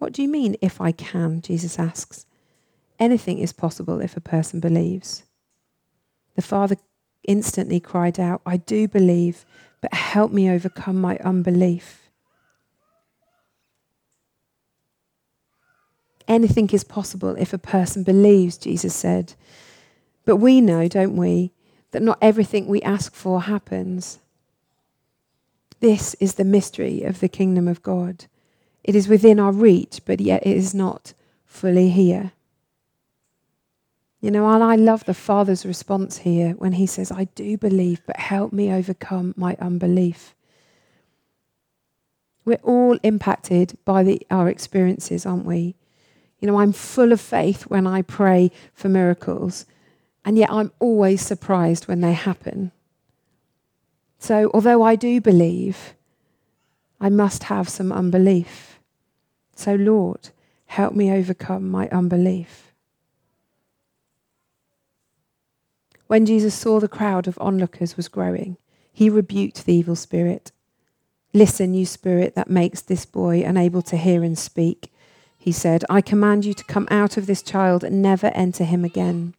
What 0.00 0.14
do 0.14 0.22
you 0.22 0.28
mean, 0.28 0.56
if 0.62 0.80
I 0.80 0.92
can? 0.92 1.42
Jesus 1.42 1.78
asks. 1.78 2.24
Anything 2.98 3.38
is 3.38 3.52
possible 3.52 4.00
if 4.00 4.16
a 4.16 4.20
person 4.20 4.58
believes. 4.58 5.24
The 6.36 6.42
father 6.42 6.76
instantly 7.28 7.80
cried 7.80 8.18
out, 8.18 8.40
I 8.46 8.56
do 8.56 8.88
believe, 8.88 9.44
but 9.82 9.92
help 9.92 10.32
me 10.32 10.50
overcome 10.50 10.98
my 10.98 11.18
unbelief. 11.18 12.08
Anything 16.26 16.70
is 16.70 16.82
possible 16.82 17.36
if 17.38 17.52
a 17.52 17.58
person 17.58 18.02
believes, 18.02 18.56
Jesus 18.56 18.94
said. 18.94 19.34
But 20.24 20.36
we 20.36 20.62
know, 20.62 20.88
don't 20.88 21.16
we, 21.16 21.52
that 21.90 22.02
not 22.02 22.16
everything 22.22 22.68
we 22.68 22.80
ask 22.80 23.14
for 23.14 23.42
happens. 23.42 24.18
This 25.80 26.14
is 26.14 26.36
the 26.36 26.44
mystery 26.44 27.02
of 27.02 27.20
the 27.20 27.28
kingdom 27.28 27.68
of 27.68 27.82
God. 27.82 28.24
It 28.82 28.94
is 28.96 29.08
within 29.08 29.38
our 29.38 29.52
reach, 29.52 30.00
but 30.04 30.20
yet 30.20 30.46
it 30.46 30.56
is 30.56 30.74
not 30.74 31.12
fully 31.44 31.90
here. 31.90 32.32
You 34.20 34.30
know, 34.30 34.48
and 34.50 34.62
I 34.62 34.76
love 34.76 35.04
the 35.04 35.14
Father's 35.14 35.64
response 35.64 36.18
here 36.18 36.50
when 36.52 36.72
he 36.72 36.86
says, 36.86 37.10
I 37.10 37.24
do 37.24 37.56
believe, 37.56 38.02
but 38.06 38.18
help 38.18 38.52
me 38.52 38.72
overcome 38.72 39.34
my 39.36 39.56
unbelief. 39.60 40.34
We're 42.44 42.60
all 42.62 42.98
impacted 43.02 43.78
by 43.84 44.02
the, 44.02 44.26
our 44.30 44.48
experiences, 44.48 45.24
aren't 45.24 45.46
we? 45.46 45.74
You 46.38 46.48
know, 46.48 46.58
I'm 46.58 46.72
full 46.72 47.12
of 47.12 47.20
faith 47.20 47.62
when 47.64 47.86
I 47.86 48.02
pray 48.02 48.50
for 48.74 48.88
miracles, 48.88 49.66
and 50.24 50.36
yet 50.36 50.50
I'm 50.50 50.72
always 50.78 51.22
surprised 51.22 51.86
when 51.86 52.00
they 52.00 52.12
happen. 52.12 52.72
So, 54.18 54.50
although 54.52 54.82
I 54.82 54.96
do 54.96 55.20
believe, 55.20 55.94
I 57.00 57.08
must 57.08 57.44
have 57.44 57.68
some 57.68 57.90
unbelief. 57.90 58.69
So, 59.60 59.74
Lord, 59.74 60.30
help 60.64 60.94
me 60.94 61.12
overcome 61.12 61.68
my 61.68 61.86
unbelief. 61.90 62.72
When 66.06 66.24
Jesus 66.24 66.54
saw 66.54 66.80
the 66.80 66.88
crowd 66.88 67.28
of 67.28 67.36
onlookers 67.38 67.94
was 67.94 68.08
growing, 68.08 68.56
he 68.90 69.10
rebuked 69.10 69.66
the 69.66 69.74
evil 69.74 69.96
spirit. 69.96 70.50
Listen, 71.34 71.74
you 71.74 71.84
spirit 71.84 72.34
that 72.36 72.48
makes 72.48 72.80
this 72.80 73.04
boy 73.04 73.42
unable 73.44 73.82
to 73.82 73.98
hear 73.98 74.24
and 74.24 74.38
speak. 74.38 74.90
He 75.36 75.52
said, 75.52 75.84
I 75.90 76.00
command 76.00 76.46
you 76.46 76.54
to 76.54 76.64
come 76.64 76.88
out 76.90 77.18
of 77.18 77.26
this 77.26 77.42
child 77.42 77.84
and 77.84 78.00
never 78.00 78.28
enter 78.28 78.64
him 78.64 78.82
again. 78.82 79.34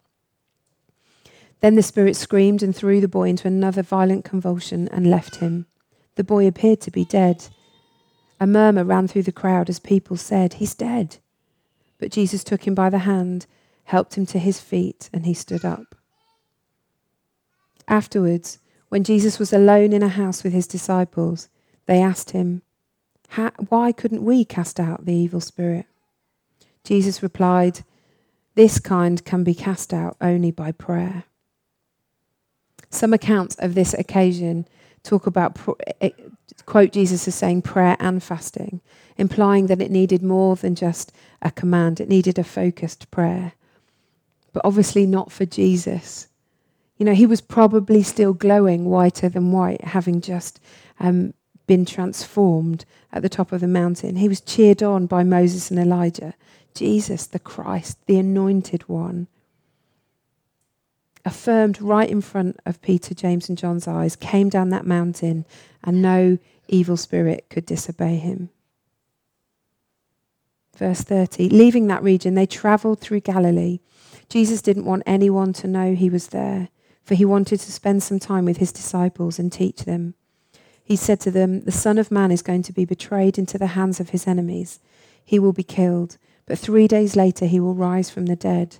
Then 1.58 1.74
the 1.74 1.82
spirit 1.82 2.14
screamed 2.14 2.62
and 2.62 2.76
threw 2.76 3.00
the 3.00 3.08
boy 3.08 3.28
into 3.28 3.48
another 3.48 3.82
violent 3.82 4.24
convulsion 4.24 4.86
and 4.92 5.10
left 5.10 5.36
him. 5.40 5.66
The 6.14 6.22
boy 6.22 6.46
appeared 6.46 6.80
to 6.82 6.92
be 6.92 7.04
dead. 7.04 7.48
A 8.42 8.46
murmur 8.46 8.82
ran 8.82 9.06
through 9.06 9.22
the 9.22 9.30
crowd 9.30 9.70
as 9.70 9.78
people 9.78 10.16
said, 10.16 10.54
He's 10.54 10.74
dead. 10.74 11.18
But 11.98 12.10
Jesus 12.10 12.42
took 12.42 12.66
him 12.66 12.74
by 12.74 12.90
the 12.90 12.98
hand, 12.98 13.46
helped 13.84 14.18
him 14.18 14.26
to 14.26 14.40
his 14.40 14.58
feet, 14.58 15.08
and 15.12 15.24
he 15.24 15.32
stood 15.32 15.64
up. 15.64 15.94
Afterwards, 17.86 18.58
when 18.88 19.04
Jesus 19.04 19.38
was 19.38 19.52
alone 19.52 19.92
in 19.92 20.02
a 20.02 20.08
house 20.08 20.42
with 20.42 20.52
his 20.52 20.66
disciples, 20.66 21.50
they 21.86 22.02
asked 22.02 22.32
him, 22.32 22.62
Why 23.68 23.92
couldn't 23.92 24.24
we 24.24 24.44
cast 24.44 24.80
out 24.80 25.06
the 25.06 25.14
evil 25.14 25.40
spirit? 25.40 25.86
Jesus 26.82 27.22
replied, 27.22 27.84
This 28.56 28.80
kind 28.80 29.24
can 29.24 29.44
be 29.44 29.54
cast 29.54 29.94
out 29.94 30.16
only 30.20 30.50
by 30.50 30.72
prayer. 30.72 31.26
Some 32.90 33.12
accounts 33.12 33.54
of 33.60 33.76
this 33.76 33.94
occasion 33.94 34.66
talk 35.04 35.28
about, 35.28 35.56
quote 36.66 36.92
Jesus 36.92 37.26
as 37.28 37.34
saying 37.34 37.62
prayer 37.62 37.96
and 38.00 38.22
fasting, 38.22 38.80
implying 39.16 39.66
that 39.66 39.80
it 39.80 39.90
needed 39.90 40.22
more 40.22 40.56
than 40.56 40.74
just 40.74 41.12
a 41.40 41.50
command, 41.50 42.00
it 42.00 42.08
needed 42.08 42.38
a 42.38 42.44
focused 42.44 43.10
prayer. 43.10 43.52
But 44.52 44.64
obviously 44.64 45.06
not 45.06 45.32
for 45.32 45.46
Jesus. 45.46 46.28
You 46.98 47.06
know, 47.06 47.14
he 47.14 47.26
was 47.26 47.40
probably 47.40 48.02
still 48.02 48.32
glowing 48.32 48.84
whiter 48.84 49.28
than 49.28 49.50
white, 49.52 49.82
having 49.82 50.20
just 50.20 50.60
um, 51.00 51.34
been 51.66 51.84
transformed 51.84 52.84
at 53.12 53.22
the 53.22 53.28
top 53.28 53.52
of 53.52 53.60
the 53.60 53.68
mountain. 53.68 54.16
He 54.16 54.28
was 54.28 54.40
cheered 54.40 54.82
on 54.82 55.06
by 55.06 55.24
Moses 55.24 55.70
and 55.70 55.80
Elijah. 55.80 56.34
Jesus, 56.74 57.26
the 57.26 57.38
Christ, 57.38 57.98
the 58.06 58.18
anointed 58.18 58.88
one, 58.88 59.26
affirmed 61.24 61.80
right 61.80 62.08
in 62.08 62.20
front 62.20 62.58
of 62.66 62.82
Peter, 62.82 63.14
James, 63.14 63.48
and 63.48 63.58
John's 63.58 63.86
eyes, 63.86 64.16
came 64.16 64.48
down 64.48 64.70
that 64.70 64.86
mountain, 64.86 65.44
and 65.84 66.02
no 66.02 66.38
evil 66.68 66.96
spirit 66.96 67.46
could 67.50 67.66
disobey 67.66 68.16
him. 68.16 68.50
Verse 70.76 71.02
30 71.02 71.48
Leaving 71.50 71.86
that 71.88 72.02
region, 72.02 72.34
they 72.34 72.46
travelled 72.46 73.00
through 73.00 73.20
Galilee. 73.20 73.80
Jesus 74.28 74.62
didn't 74.62 74.86
want 74.86 75.02
anyone 75.04 75.52
to 75.54 75.68
know 75.68 75.94
he 75.94 76.08
was 76.08 76.28
there, 76.28 76.68
for 77.02 77.14
he 77.14 77.24
wanted 77.24 77.60
to 77.60 77.72
spend 77.72 78.02
some 78.02 78.18
time 78.18 78.44
with 78.44 78.56
his 78.56 78.72
disciples 78.72 79.38
and 79.38 79.52
teach 79.52 79.84
them. 79.84 80.14
He 80.84 80.96
said 80.96 81.20
to 81.20 81.30
them, 81.30 81.60
The 81.60 81.72
Son 81.72 81.98
of 81.98 82.10
Man 82.10 82.30
is 82.30 82.42
going 82.42 82.62
to 82.64 82.72
be 82.72 82.84
betrayed 82.84 83.38
into 83.38 83.58
the 83.58 83.68
hands 83.68 84.00
of 84.00 84.10
his 84.10 84.26
enemies. 84.26 84.80
He 85.24 85.38
will 85.38 85.52
be 85.52 85.62
killed, 85.62 86.18
but 86.46 86.58
three 86.58 86.88
days 86.88 87.14
later 87.14 87.46
he 87.46 87.60
will 87.60 87.74
rise 87.74 88.10
from 88.10 88.26
the 88.26 88.36
dead. 88.36 88.78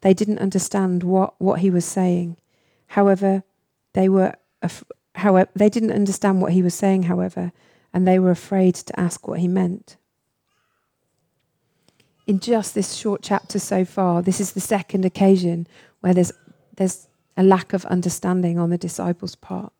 They 0.00 0.14
didn't 0.14 0.38
understand 0.38 1.02
what, 1.02 1.34
what 1.40 1.60
he 1.60 1.70
was 1.70 1.84
saying. 1.84 2.36
However, 2.88 3.42
they 3.92 4.08
were 4.08 4.34
however 5.18 5.50
they 5.54 5.68
didn't 5.68 5.92
understand 5.92 6.40
what 6.40 6.52
he 6.52 6.62
was 6.62 6.74
saying, 6.74 7.04
however, 7.04 7.52
and 7.92 8.06
they 8.06 8.18
were 8.18 8.30
afraid 8.30 8.74
to 8.74 8.98
ask 8.98 9.26
what 9.26 9.40
he 9.40 9.48
meant. 9.48 9.96
In 12.26 12.40
just 12.40 12.74
this 12.74 12.94
short 12.94 13.22
chapter 13.22 13.58
so 13.58 13.84
far, 13.84 14.22
this 14.22 14.40
is 14.40 14.52
the 14.52 14.60
second 14.60 15.04
occasion 15.04 15.66
where 16.00 16.14
there's 16.14 16.32
there's 16.76 17.08
a 17.36 17.42
lack 17.42 17.72
of 17.72 17.84
understanding 17.86 18.58
on 18.58 18.70
the 18.70 18.78
disciples' 18.78 19.34
part. 19.34 19.72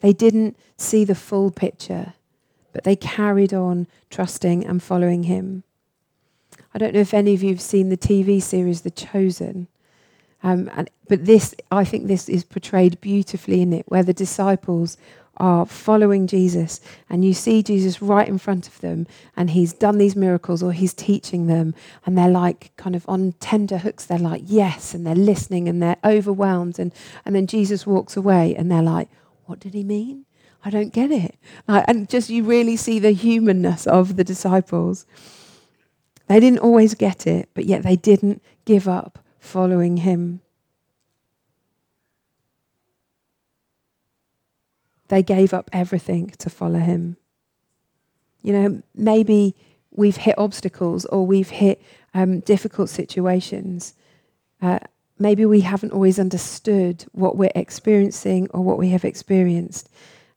They 0.00 0.12
didn't 0.12 0.56
see 0.76 1.04
the 1.04 1.14
full 1.14 1.50
picture, 1.50 2.14
but 2.72 2.84
they 2.84 2.96
carried 2.96 3.54
on 3.54 3.86
trusting 4.10 4.64
and 4.64 4.82
following 4.82 5.24
him. 5.24 5.64
I 6.74 6.78
don't 6.78 6.94
know 6.94 7.00
if 7.00 7.14
any 7.14 7.34
of 7.34 7.42
you 7.42 7.50
have 7.50 7.60
seen 7.60 7.88
the 7.88 7.96
TV 7.96 8.42
series 8.42 8.82
The 8.82 8.90
Chosen. 8.90 9.68
Um, 10.42 10.70
and, 10.74 10.88
but 11.08 11.24
this, 11.24 11.54
I 11.70 11.84
think 11.84 12.06
this 12.06 12.28
is 12.28 12.44
portrayed 12.44 13.00
beautifully 13.00 13.60
in 13.62 13.72
it, 13.72 13.84
where 13.88 14.02
the 14.02 14.12
disciples 14.12 14.96
are 15.38 15.66
following 15.66 16.26
Jesus, 16.26 16.80
and 17.08 17.24
you 17.24 17.32
see 17.32 17.62
Jesus 17.62 18.02
right 18.02 18.26
in 18.26 18.38
front 18.38 18.66
of 18.66 18.80
them, 18.80 19.06
and 19.36 19.50
he's 19.50 19.72
done 19.72 19.98
these 19.98 20.16
miracles 20.16 20.62
or 20.62 20.72
he's 20.72 20.92
teaching 20.92 21.46
them, 21.46 21.74
and 22.04 22.18
they're 22.18 22.28
like 22.28 22.72
kind 22.76 22.96
of 22.96 23.08
on 23.08 23.32
tender 23.38 23.78
hooks. 23.78 24.04
They're 24.04 24.18
like, 24.18 24.42
yes, 24.44 24.94
and 24.94 25.06
they're 25.06 25.14
listening 25.14 25.68
and 25.68 25.80
they're 25.80 25.96
overwhelmed. 26.04 26.78
And, 26.78 26.92
and 27.24 27.36
then 27.36 27.46
Jesus 27.46 27.86
walks 27.86 28.16
away, 28.16 28.54
and 28.56 28.70
they're 28.70 28.82
like, 28.82 29.08
what 29.46 29.60
did 29.60 29.74
he 29.74 29.84
mean? 29.84 30.24
I 30.64 30.70
don't 30.70 30.92
get 30.92 31.12
it. 31.12 31.36
Like, 31.68 31.84
and 31.86 32.08
just 32.08 32.30
you 32.30 32.42
really 32.42 32.76
see 32.76 32.98
the 32.98 33.12
humanness 33.12 33.86
of 33.86 34.16
the 34.16 34.24
disciples. 34.24 35.06
They 36.26 36.40
didn't 36.40 36.58
always 36.58 36.94
get 36.94 37.28
it, 37.28 37.48
but 37.54 37.64
yet 37.64 37.84
they 37.84 37.96
didn't 37.96 38.42
give 38.64 38.88
up 38.88 39.20
following 39.48 39.96
him. 39.98 40.40
They 45.08 45.22
gave 45.22 45.54
up 45.54 45.70
everything 45.72 46.30
to 46.38 46.50
follow 46.50 46.78
him. 46.78 47.16
You 48.42 48.52
know, 48.52 48.82
maybe 48.94 49.56
we've 49.90 50.16
hit 50.16 50.38
obstacles 50.38 51.06
or 51.06 51.26
we've 51.26 51.48
hit 51.48 51.82
um, 52.14 52.40
difficult 52.40 52.90
situations. 52.90 53.94
Uh, 54.60 54.80
maybe 55.18 55.46
we 55.46 55.60
haven't 55.62 55.92
always 55.92 56.18
understood 56.18 57.06
what 57.12 57.36
we're 57.36 57.50
experiencing 57.54 58.48
or 58.50 58.62
what 58.62 58.78
we 58.78 58.90
have 58.90 59.04
experienced. 59.04 59.88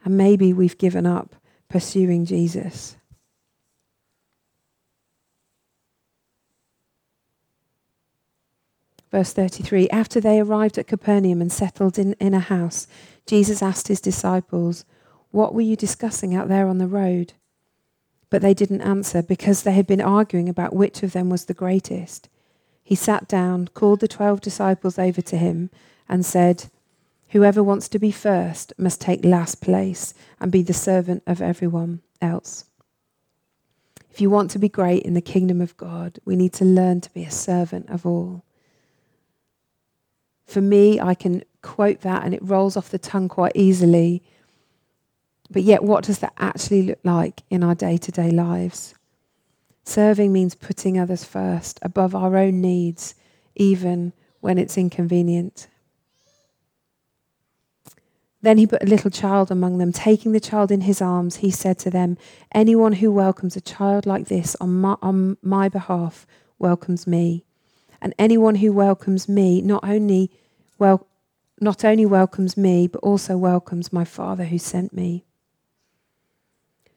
And 0.06 0.18
maybe 0.18 0.54
we've 0.54 0.78
given 0.78 1.06
up 1.06 1.36
pursuing 1.70 2.26
Jesus. 2.26 2.96
Verse 9.12 9.34
33 9.34 9.90
After 9.90 10.20
they 10.20 10.40
arrived 10.40 10.78
at 10.78 10.88
Capernaum 10.88 11.42
and 11.42 11.52
settled 11.52 12.00
in, 12.00 12.14
in 12.14 12.34
a 12.34 12.40
house, 12.40 12.88
Jesus 13.26 13.62
asked 13.62 13.90
his 13.90 14.02
disciples, 14.02 14.86
What 15.32 15.54
were 15.54 15.62
you 15.62 15.76
discussing 15.76 16.34
out 16.34 16.48
there 16.48 16.68
on 16.68 16.78
the 16.78 16.88
road? 16.88 17.34
But 18.30 18.42
they 18.42 18.54
didn't 18.54 18.82
answer 18.82 19.22
because 19.22 19.64
they 19.64 19.74
had 19.74 19.86
been 19.86 20.02
arguing 20.02 20.48
about 20.48 20.74
which 20.74 21.04
of 21.04 21.12
them 21.12 21.30
was 21.30 21.46
the 21.46 21.54
greatest. 21.54 22.30
He 22.82 22.96
sat 22.96 23.28
down, 23.28 23.68
called 23.74 24.00
the 24.00 24.08
twelve 24.08 24.40
disciples 24.40 24.98
over 24.98 25.22
to 25.22 25.38
him, 25.38 25.70
and 26.08 26.26
said, 26.26 26.66
Whoever 27.30 27.62
wants 27.64 27.88
to 27.90 28.00
be 28.00 28.12
first 28.12 28.74
must 28.78 29.00
take 29.00 29.24
last 29.24 29.62
place 29.62 30.14
and 30.40 30.52
be 30.52 30.62
the 30.62 30.74
servant 30.74 31.24
of 31.28 31.42
everyone 31.42 32.02
else. 32.22 32.66
If 34.10 34.20
you 34.20 34.30
want 34.30 34.52
to 34.52 34.60
be 34.60 34.68
great 34.68 35.04
in 35.04 35.14
the 35.14 35.22
kingdom 35.22 35.62
of 35.62 35.78
God, 35.78 36.20
we 36.26 36.36
need 36.36 36.52
to 36.54 36.66
learn 36.66 37.00
to 37.02 37.14
be 37.14 37.24
a 37.24 37.32
servant 37.32 37.90
of 37.90 38.06
all. 38.06 38.44
For 40.52 40.60
me, 40.60 41.00
I 41.00 41.14
can 41.16 41.46
quote 41.62 42.02
that 42.02 42.26
and 42.26 42.34
it 42.34 42.44
rolls 42.44 42.76
off 42.76 42.90
the 42.90 43.00
tongue 43.00 43.30
quite 43.30 43.54
easily. 43.56 44.22
But 45.50 45.64
yet, 45.64 45.82
what 45.82 46.04
does 46.04 46.20
that 46.20 46.34
actually 46.38 46.82
look 46.82 47.00
like 47.06 47.44
in 47.50 47.64
our 47.64 47.74
day 47.74 47.96
to 47.96 48.12
day 48.12 48.32
lives? 48.32 48.94
Serving 49.86 50.34
means 50.34 50.56
putting 50.56 51.00
others 51.00 51.24
first, 51.24 51.80
above 51.84 52.14
our 52.14 52.36
own 52.36 52.60
needs, 52.60 53.16
even 53.56 54.12
when 54.42 54.58
it's 54.58 54.78
inconvenient. 54.78 55.68
Then 58.42 58.58
he 58.58 58.68
put 58.68 58.84
a 58.84 58.88
little 58.88 59.10
child 59.10 59.52
among 59.52 59.78
them. 59.78 59.94
Taking 59.94 60.34
the 60.34 60.42
child 60.42 60.70
in 60.70 60.82
his 60.82 61.02
arms, 61.02 61.38
he 61.38 61.50
said 61.50 61.80
to 61.80 61.90
them, 61.90 62.18
Anyone 62.54 62.94
who 62.94 63.10
welcomes 63.10 63.56
a 63.56 63.62
child 63.62 64.06
like 64.06 64.28
this 64.28 64.58
on 64.60 64.82
my, 64.82 64.98
on 65.02 65.38
my 65.42 65.70
behalf 65.70 66.28
welcomes 66.60 67.08
me. 67.08 67.46
And 68.02 68.14
anyone 68.20 68.56
who 68.56 68.74
welcomes 68.74 69.30
me 69.30 69.62
not 69.62 69.86
only 69.86 70.30
well 70.82 71.08
not 71.62 71.86
only 71.86 72.08
welcomes 72.08 72.58
me, 72.58 72.88
but 72.88 72.98
also 73.04 73.38
welcomes 73.38 73.94
my 73.94 74.04
Father 74.04 74.46
who 74.46 74.58
sent 74.58 74.92
me. 74.92 75.24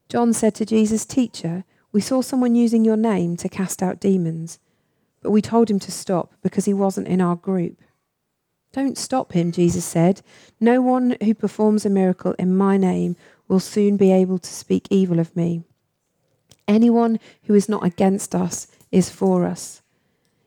John 0.09 0.33
said 0.33 0.55
to 0.55 0.65
Jesus, 0.65 1.05
Teacher, 1.05 1.65
we 1.93 2.01
saw 2.01 2.23
someone 2.23 2.55
using 2.55 2.83
your 2.83 2.97
name 2.97 3.37
to 3.37 3.49
cast 3.49 3.83
out 3.83 4.01
demons, 4.01 4.59
but 5.21 5.33
we 5.33 5.43
told 5.43 5.71
him 5.71 5.79
to 5.81 5.93
stop 5.93 6.33
because 6.43 6.65
he 6.65 6.73
wasn't 6.73 7.09
in 7.09 7.21
our 7.21 7.37
group. 7.37 7.79
Don't 8.73 8.97
stop 8.97 9.33
him, 9.33 9.53
Jesus 9.53 9.85
said. 9.85 10.23
No 10.59 10.81
one 10.81 11.19
who 11.23 11.35
performs 11.35 11.85
a 11.85 11.91
miracle 11.91 12.35
in 12.39 12.57
my 12.57 12.79
name 12.79 13.17
will 13.49 13.61
soon 13.61 13.99
be 13.99 14.11
able 14.13 14.39
to 14.39 14.51
speak 14.51 14.89
evil 14.89 15.21
of 15.21 15.37
me. 15.37 15.63
Anyone 16.67 17.21
who 17.43 17.53
is 17.53 17.69
not 17.69 17.85
against 17.85 18.35
us 18.35 18.67
is 18.91 19.11
for 19.11 19.45
us. 19.45 19.83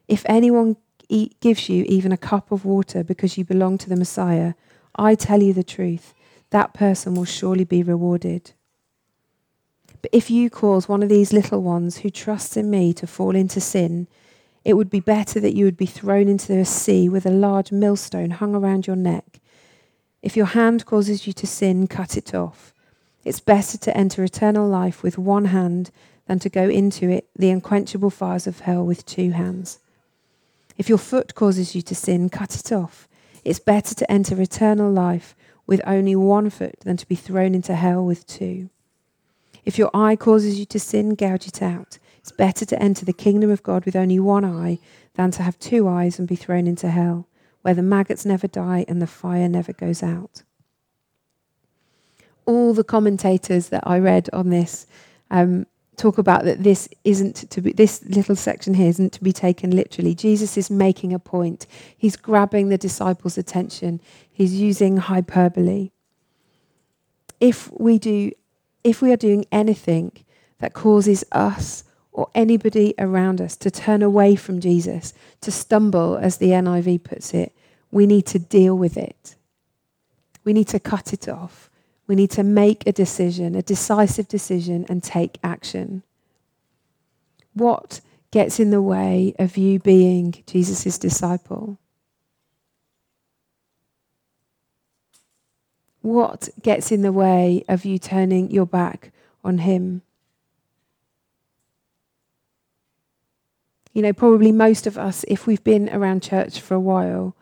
If 0.08 0.25
anyone 0.25 0.77
eat, 1.09 1.39
gives 1.39 1.69
you 1.69 1.83
even 1.87 2.11
a 2.11 2.17
cup 2.17 2.51
of 2.51 2.65
water 2.65 3.03
because 3.03 3.37
you 3.37 3.45
belong 3.45 3.77
to 3.79 3.89
the 3.89 3.95
Messiah, 3.95 4.53
I 4.95 5.15
tell 5.15 5.41
you 5.41 5.53
the 5.53 5.63
truth, 5.63 6.13
that 6.49 6.73
person 6.73 7.15
will 7.15 7.25
surely 7.25 7.63
be 7.63 7.83
rewarded. 7.83 8.51
But 10.01 10.11
if 10.13 10.29
you 10.29 10.49
cause 10.49 10.87
one 10.87 11.03
of 11.03 11.09
these 11.09 11.33
little 11.33 11.61
ones 11.61 11.97
who 11.97 12.09
trusts 12.09 12.55
in 12.55 12.69
me 12.69 12.93
to 12.93 13.07
fall 13.07 13.35
into 13.35 13.59
sin, 13.59 14.07
it 14.63 14.75
would 14.75 14.89
be 14.89 14.99
better 14.99 15.39
that 15.39 15.55
you 15.55 15.65
would 15.65 15.77
be 15.77 15.85
thrown 15.85 16.27
into 16.27 16.53
the 16.53 16.65
sea 16.65 17.09
with 17.09 17.25
a 17.25 17.31
large 17.31 17.71
millstone 17.71 18.31
hung 18.31 18.53
around 18.53 18.85
your 18.85 18.95
neck. 18.95 19.39
If 20.21 20.35
your 20.35 20.47
hand 20.47 20.85
causes 20.85 21.25
you 21.25 21.33
to 21.33 21.47
sin, 21.47 21.87
cut 21.87 22.17
it 22.17 22.33
off. 22.33 22.73
It's 23.23 23.39
better 23.39 23.77
to 23.77 23.97
enter 23.97 24.23
eternal 24.23 24.67
life 24.67 25.03
with 25.03 25.17
one 25.17 25.45
hand 25.45 25.91
than 26.27 26.39
to 26.39 26.49
go 26.49 26.67
into 26.69 27.09
it, 27.09 27.29
the 27.37 27.49
unquenchable 27.49 28.09
fires 28.09 28.47
of 28.47 28.61
hell, 28.61 28.85
with 28.85 29.05
two 29.05 29.31
hands. 29.31 29.79
If 30.77 30.89
your 30.89 30.98
foot 30.98 31.36
causes 31.36 31.75
you 31.75 31.81
to 31.84 31.96
sin, 31.96 32.29
cut 32.29 32.55
it 32.55 32.72
off. 32.72 33.07
It's 33.43 33.60
better 33.60 33.96
to 33.96 34.12
enter 34.12 34.39
eternal 34.39 34.91
life 34.91 35.36
with 35.65 35.81
only 35.86 36.15
one 36.15 36.50
foot 36.50 36.79
than 36.81 36.98
to 36.98 37.07
be 37.07 37.15
thrown 37.15 37.55
into 37.55 37.75
hell 37.75 38.05
with 38.05 38.25
two. 38.27 38.69
If 39.65 39.77
your 39.77 39.89
eye 39.93 40.15
causes 40.15 40.60
you 40.60 40.65
to 40.65 40.79
sin, 40.79 41.15
gouge 41.15 41.48
it 41.48 41.62
out. 41.62 41.98
It's 42.19 42.31
better 42.31 42.65
to 42.65 42.81
enter 42.81 43.05
the 43.05 43.13
kingdom 43.13 43.50
of 43.50 43.63
God 43.63 43.86
with 43.86 43.96
only 43.96 44.19
one 44.19 44.46
eye 44.46 44.79
than 45.15 45.31
to 45.31 45.43
have 45.43 45.60
two 45.60 45.88
eyes 45.88 46.19
and 46.19 46.27
be 46.27 46.36
thrown 46.36 46.67
into 46.67 46.89
hell, 46.89 47.27
where 47.63 47.74
the 47.74 47.81
maggots 47.81 48.25
never 48.25 48.48
die 48.48 48.86
and 48.88 49.01
the 49.01 49.07
fire 49.07 49.50
never 49.50 49.74
goes 49.74 50.03
out. 50.03 50.43
All 52.46 52.74
the 52.74 52.84
commentators 52.84 53.69
that 53.69 53.84
I 53.86 54.00
read 54.00 54.29
on 54.31 54.50
this 54.50 54.88
um, 55.31 55.65
talk 55.98 56.18
about 56.18 56.46
that 56.46 56.63
this 56.63 56.88
isn't 57.04 57.50
to 57.50 57.62
be 57.62 57.74
this 57.74 58.04
little 58.06 58.36
section 58.36 58.74
here 58.75 58.88
isn't 58.88 59.13
to 59.13 59.24
be 59.24 59.34
taken 59.34 59.75
literally. 59.75 60.16
Jesus 60.16 60.58
is 60.58 60.70
making 60.70 61.13
a 61.13 61.20
point. 61.20 61.68
He's 61.98 62.16
grabbing 62.16 62.70
the 62.70 62.77
disciples 62.77 63.38
attention. 63.38 64.00
He's 64.32 64.54
using 64.54 64.98
hyperbole. 64.98 65.92
If 67.39 67.72
we 67.77 68.00
do 68.00 68.32
if 68.84 69.01
we 69.01 69.12
are 69.12 69.18
doing 69.18 69.46
anything 69.51 70.12
that 70.60 70.74
causes 70.74 71.25
us 71.32 71.84
or 72.12 72.30
anybody 72.34 72.94
around 72.98 73.42
us 73.42 73.56
to 73.58 73.70
turn 73.70 74.01
away 74.01 74.36
from 74.36 74.60
jesus 74.60 75.13
to 75.42 75.51
stumble 75.51 76.18
as 76.18 76.38
the 76.38 76.50
niv 76.50 77.04
puts 77.04 77.34
it 77.34 77.54
we 77.92 78.06
need 78.06 78.25
to 78.27 78.39
deal 78.39 78.77
with 78.77 78.98
it. 78.98 79.36
We 80.44 80.54
need 80.54 80.68
to 80.70 80.80
cut 80.80 81.13
it 81.13 81.27
off 81.27 81.66
we 82.07 82.15
need 82.15 82.31
to 82.31 82.43
make 82.43 82.87
a 82.87 82.91
decision, 82.91 83.53
a 83.53 83.61
decisive 83.61 84.27
decision, 84.27 84.85
and 84.89 85.03
take 85.03 85.37
action. 85.43 86.03
What 87.53 88.01
gets 88.31 88.59
in 88.59 88.71
the 88.71 88.81
way 88.81 89.35
of 89.37 89.57
you 89.57 89.79
being 89.79 90.43
Jesus' 90.47 90.97
disciple? 90.97 91.77
What 96.01 96.47
gets 96.61 96.91
in 96.91 97.01
the 97.01 97.11
way 97.11 97.65
of 97.67 97.83
you 97.83 97.99
turning 97.99 98.49
your 98.51 98.65
back 98.65 99.11
on 99.43 99.57
Him? 99.59 100.01
You 103.93 104.03
know, 104.03 104.13
probably 104.13 104.51
most 104.51 104.87
of 104.87 104.97
us, 104.97 105.25
if 105.27 105.47
we've 105.47 105.63
been 105.63 105.89
around 105.89 106.23
church 106.23 106.61
for 106.61 106.75
a 106.75 106.79
while, 106.79 107.35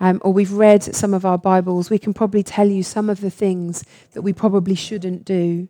um, 0.00 0.20
or 0.24 0.32
we've 0.32 0.52
read 0.52 0.82
some 0.82 1.14
of 1.14 1.24
our 1.24 1.38
Bibles, 1.38 1.90
we 1.90 1.98
can 1.98 2.12
probably 2.12 2.42
tell 2.42 2.68
you 2.68 2.82
some 2.82 3.08
of 3.08 3.20
the 3.20 3.30
things 3.30 3.84
that 4.12 4.22
we 4.22 4.32
probably 4.32 4.74
shouldn't 4.74 5.24
do. 5.24 5.68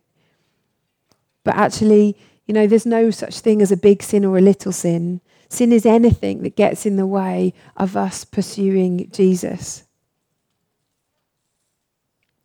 But 1.43 1.55
actually, 1.55 2.17
you 2.45 2.53
know, 2.53 2.67
there's 2.67 2.85
no 2.85 3.11
such 3.11 3.39
thing 3.39 3.61
as 3.61 3.71
a 3.71 3.77
big 3.77 4.01
sin 4.01 4.25
or 4.25 4.37
a 4.37 4.41
little 4.41 4.71
sin. 4.71 5.21
Sin 5.47 5.71
is 5.71 5.85
anything 5.85 6.41
that 6.41 6.55
gets 6.55 6.85
in 6.85 6.95
the 6.95 7.07
way 7.07 7.53
of 7.77 7.95
us 7.95 8.25
pursuing 8.25 9.09
Jesus. 9.11 9.83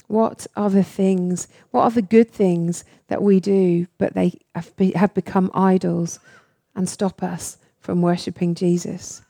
What 0.07 0.47
are 0.57 0.71
the 0.71 0.85
things, 0.85 1.49
what 1.71 1.83
are 1.83 1.91
the 1.91 2.03
good 2.03 2.31
things 2.31 2.85
that 3.09 3.23
we 3.23 3.41
do, 3.41 3.87
but 3.97 4.15
they 4.15 4.41
have, 4.55 4.75
be, 4.77 4.93
have 4.93 5.15
become 5.15 5.51
idols 5.55 6.19
and 6.75 6.89
stop 6.89 7.23
us 7.23 7.59
from 7.79 8.03
worshipping 8.03 8.55
Jesus? 8.55 9.23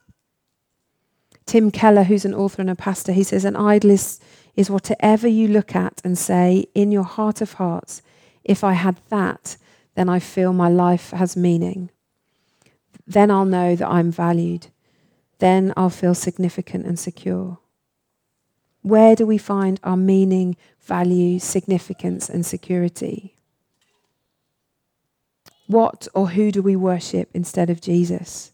Tim 1.50 1.72
Keller, 1.72 2.04
who's 2.04 2.24
an 2.24 2.32
author 2.32 2.62
and 2.62 2.70
a 2.70 2.76
pastor, 2.76 3.10
he 3.10 3.24
says, 3.24 3.44
An 3.44 3.56
idol 3.56 3.90
is, 3.90 4.20
is 4.54 4.70
whatever 4.70 5.26
you 5.26 5.48
look 5.48 5.74
at 5.74 6.00
and 6.04 6.16
say 6.16 6.66
in 6.76 6.92
your 6.92 7.02
heart 7.02 7.40
of 7.40 7.54
hearts, 7.54 8.02
if 8.44 8.62
I 8.62 8.74
had 8.74 9.00
that, 9.08 9.56
then 9.96 10.08
I 10.08 10.20
feel 10.20 10.52
my 10.52 10.68
life 10.68 11.10
has 11.10 11.36
meaning. 11.36 11.90
Then 13.04 13.32
I'll 13.32 13.44
know 13.46 13.74
that 13.74 13.88
I'm 13.88 14.12
valued. 14.12 14.68
Then 15.40 15.72
I'll 15.76 15.90
feel 15.90 16.14
significant 16.14 16.86
and 16.86 16.96
secure. 16.96 17.58
Where 18.82 19.16
do 19.16 19.26
we 19.26 19.36
find 19.36 19.80
our 19.82 19.96
meaning, 19.96 20.56
value, 20.78 21.40
significance, 21.40 22.28
and 22.28 22.46
security? 22.46 23.34
What 25.66 26.06
or 26.14 26.28
who 26.28 26.52
do 26.52 26.62
we 26.62 26.76
worship 26.76 27.28
instead 27.34 27.70
of 27.70 27.80
Jesus? 27.80 28.52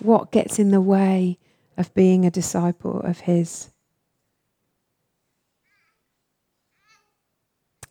What 0.00 0.32
gets 0.32 0.58
in 0.58 0.72
the 0.72 0.80
way 0.80 1.38
of 1.76 1.92
being 1.94 2.24
a 2.24 2.30
disciple 2.30 3.00
of 3.00 3.20
His. 3.20 3.70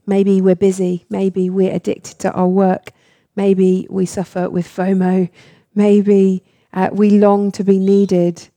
Maybe 0.05 0.41
we're 0.41 0.55
busy. 0.55 1.05
Maybe 1.09 1.49
we're 1.49 1.73
addicted 1.73 2.19
to 2.19 2.31
our 2.33 2.47
work. 2.47 2.91
Maybe 3.35 3.87
we 3.89 4.05
suffer 4.05 4.49
with 4.49 4.67
FOMO. 4.67 5.29
Maybe 5.73 6.43
uh, 6.73 6.89
we 6.91 7.11
long 7.11 7.51
to 7.53 7.63
be 7.63 7.79
needed 7.79 8.49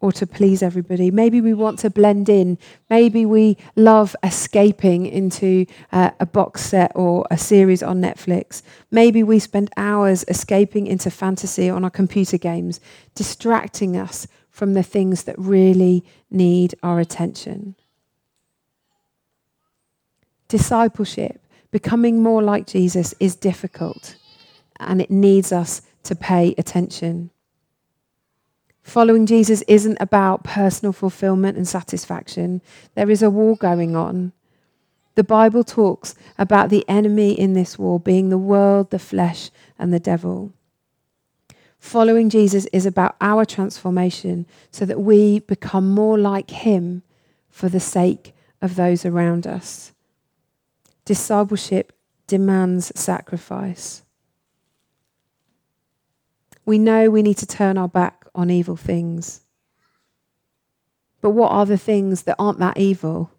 or 0.00 0.12
to 0.12 0.26
please 0.26 0.62
everybody. 0.62 1.10
Maybe 1.10 1.40
we 1.40 1.54
want 1.54 1.78
to 1.80 1.90
blend 1.90 2.28
in. 2.28 2.58
Maybe 2.90 3.24
we 3.24 3.56
love 3.74 4.14
escaping 4.22 5.06
into 5.06 5.64
uh, 5.90 6.10
a 6.20 6.26
box 6.26 6.62
set 6.62 6.92
or 6.94 7.26
a 7.30 7.38
series 7.38 7.82
on 7.82 8.02
Netflix. 8.02 8.62
Maybe 8.90 9.22
we 9.22 9.38
spend 9.38 9.70
hours 9.76 10.24
escaping 10.28 10.86
into 10.86 11.10
fantasy 11.10 11.70
on 11.70 11.82
our 11.82 11.90
computer 11.90 12.36
games, 12.36 12.78
distracting 13.14 13.96
us 13.96 14.26
from 14.56 14.72
the 14.72 14.82
things 14.82 15.24
that 15.24 15.38
really 15.38 16.02
need 16.30 16.74
our 16.82 16.98
attention. 16.98 17.74
Discipleship, 20.48 21.42
becoming 21.70 22.22
more 22.22 22.42
like 22.42 22.66
Jesus, 22.66 23.14
is 23.20 23.36
difficult 23.36 24.16
and 24.80 25.02
it 25.02 25.10
needs 25.10 25.52
us 25.52 25.82
to 26.04 26.14
pay 26.14 26.54
attention. 26.56 27.28
Following 28.82 29.26
Jesus 29.26 29.60
isn't 29.68 29.98
about 30.00 30.42
personal 30.42 30.94
fulfillment 30.94 31.58
and 31.58 31.68
satisfaction. 31.68 32.62
There 32.94 33.10
is 33.10 33.22
a 33.22 33.28
war 33.28 33.56
going 33.56 33.94
on. 33.94 34.32
The 35.16 35.24
Bible 35.24 35.64
talks 35.64 36.14
about 36.38 36.70
the 36.70 36.88
enemy 36.88 37.38
in 37.38 37.52
this 37.52 37.78
war 37.78 38.00
being 38.00 38.30
the 38.30 38.38
world, 38.38 38.88
the 38.88 38.98
flesh, 38.98 39.50
and 39.78 39.92
the 39.92 40.00
devil. 40.00 40.54
Following 41.78 42.30
Jesus 42.30 42.66
is 42.66 42.86
about 42.86 43.16
our 43.20 43.44
transformation 43.44 44.46
so 44.70 44.84
that 44.84 45.00
we 45.00 45.40
become 45.40 45.90
more 45.90 46.18
like 46.18 46.50
him 46.50 47.02
for 47.48 47.68
the 47.68 47.80
sake 47.80 48.34
of 48.60 48.76
those 48.76 49.04
around 49.04 49.46
us. 49.46 49.92
Discipleship 51.04 51.92
demands 52.26 52.92
sacrifice. 52.98 54.02
We 56.64 56.78
know 56.78 57.08
we 57.08 57.22
need 57.22 57.38
to 57.38 57.46
turn 57.46 57.78
our 57.78 57.88
back 57.88 58.26
on 58.34 58.50
evil 58.50 58.76
things. 58.76 59.42
But 61.20 61.30
what 61.30 61.52
are 61.52 61.66
the 61.66 61.78
things 61.78 62.22
that 62.22 62.36
aren't 62.38 62.58
that 62.58 62.78
evil, 62.78 63.30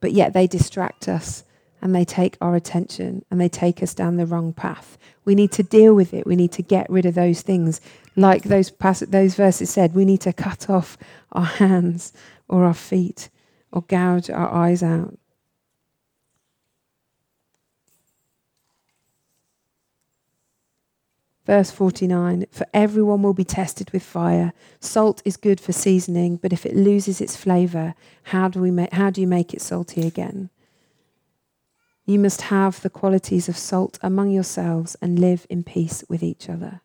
but 0.00 0.12
yet 0.12 0.32
they 0.32 0.46
distract 0.46 1.08
us 1.08 1.44
and 1.82 1.94
they 1.94 2.04
take 2.04 2.36
our 2.40 2.54
attention 2.54 3.24
and 3.30 3.40
they 3.40 3.48
take 3.48 3.82
us 3.82 3.94
down 3.94 4.16
the 4.16 4.26
wrong 4.26 4.52
path. 4.52 4.98
We 5.24 5.34
need 5.34 5.52
to 5.52 5.62
deal 5.62 5.94
with 5.94 6.14
it. 6.14 6.26
We 6.26 6.36
need 6.36 6.52
to 6.52 6.62
get 6.62 6.88
rid 6.90 7.06
of 7.06 7.14
those 7.14 7.42
things. 7.42 7.80
Like 8.16 8.44
those, 8.44 8.70
pass- 8.70 9.00
those 9.00 9.34
verses 9.34 9.70
said, 9.70 9.94
we 9.94 10.04
need 10.04 10.20
to 10.22 10.32
cut 10.32 10.70
off 10.70 10.96
our 11.32 11.44
hands 11.44 12.12
or 12.48 12.64
our 12.64 12.74
feet 12.74 13.28
or 13.72 13.82
gouge 13.82 14.30
our 14.30 14.48
eyes 14.52 14.82
out. 14.82 15.18
Verse 21.46 21.70
49 21.70 22.46
For 22.50 22.66
everyone 22.74 23.22
will 23.22 23.32
be 23.32 23.44
tested 23.44 23.90
with 23.92 24.02
fire. 24.02 24.52
Salt 24.80 25.22
is 25.24 25.36
good 25.36 25.60
for 25.60 25.72
seasoning, 25.72 26.36
but 26.36 26.52
if 26.52 26.66
it 26.66 26.74
loses 26.74 27.20
its 27.20 27.36
flavor, 27.36 27.94
how 28.24 28.48
do, 28.48 28.60
we 28.60 28.72
make, 28.72 28.92
how 28.92 29.10
do 29.10 29.20
you 29.20 29.28
make 29.28 29.54
it 29.54 29.62
salty 29.62 30.04
again? 30.04 30.50
You 32.06 32.20
must 32.20 32.42
have 32.42 32.80
the 32.80 32.90
qualities 32.90 33.48
of 33.48 33.58
salt 33.58 33.98
among 34.00 34.30
yourselves 34.30 34.96
and 35.02 35.18
live 35.18 35.44
in 35.50 35.64
peace 35.64 36.04
with 36.08 36.22
each 36.22 36.48
other. 36.48 36.80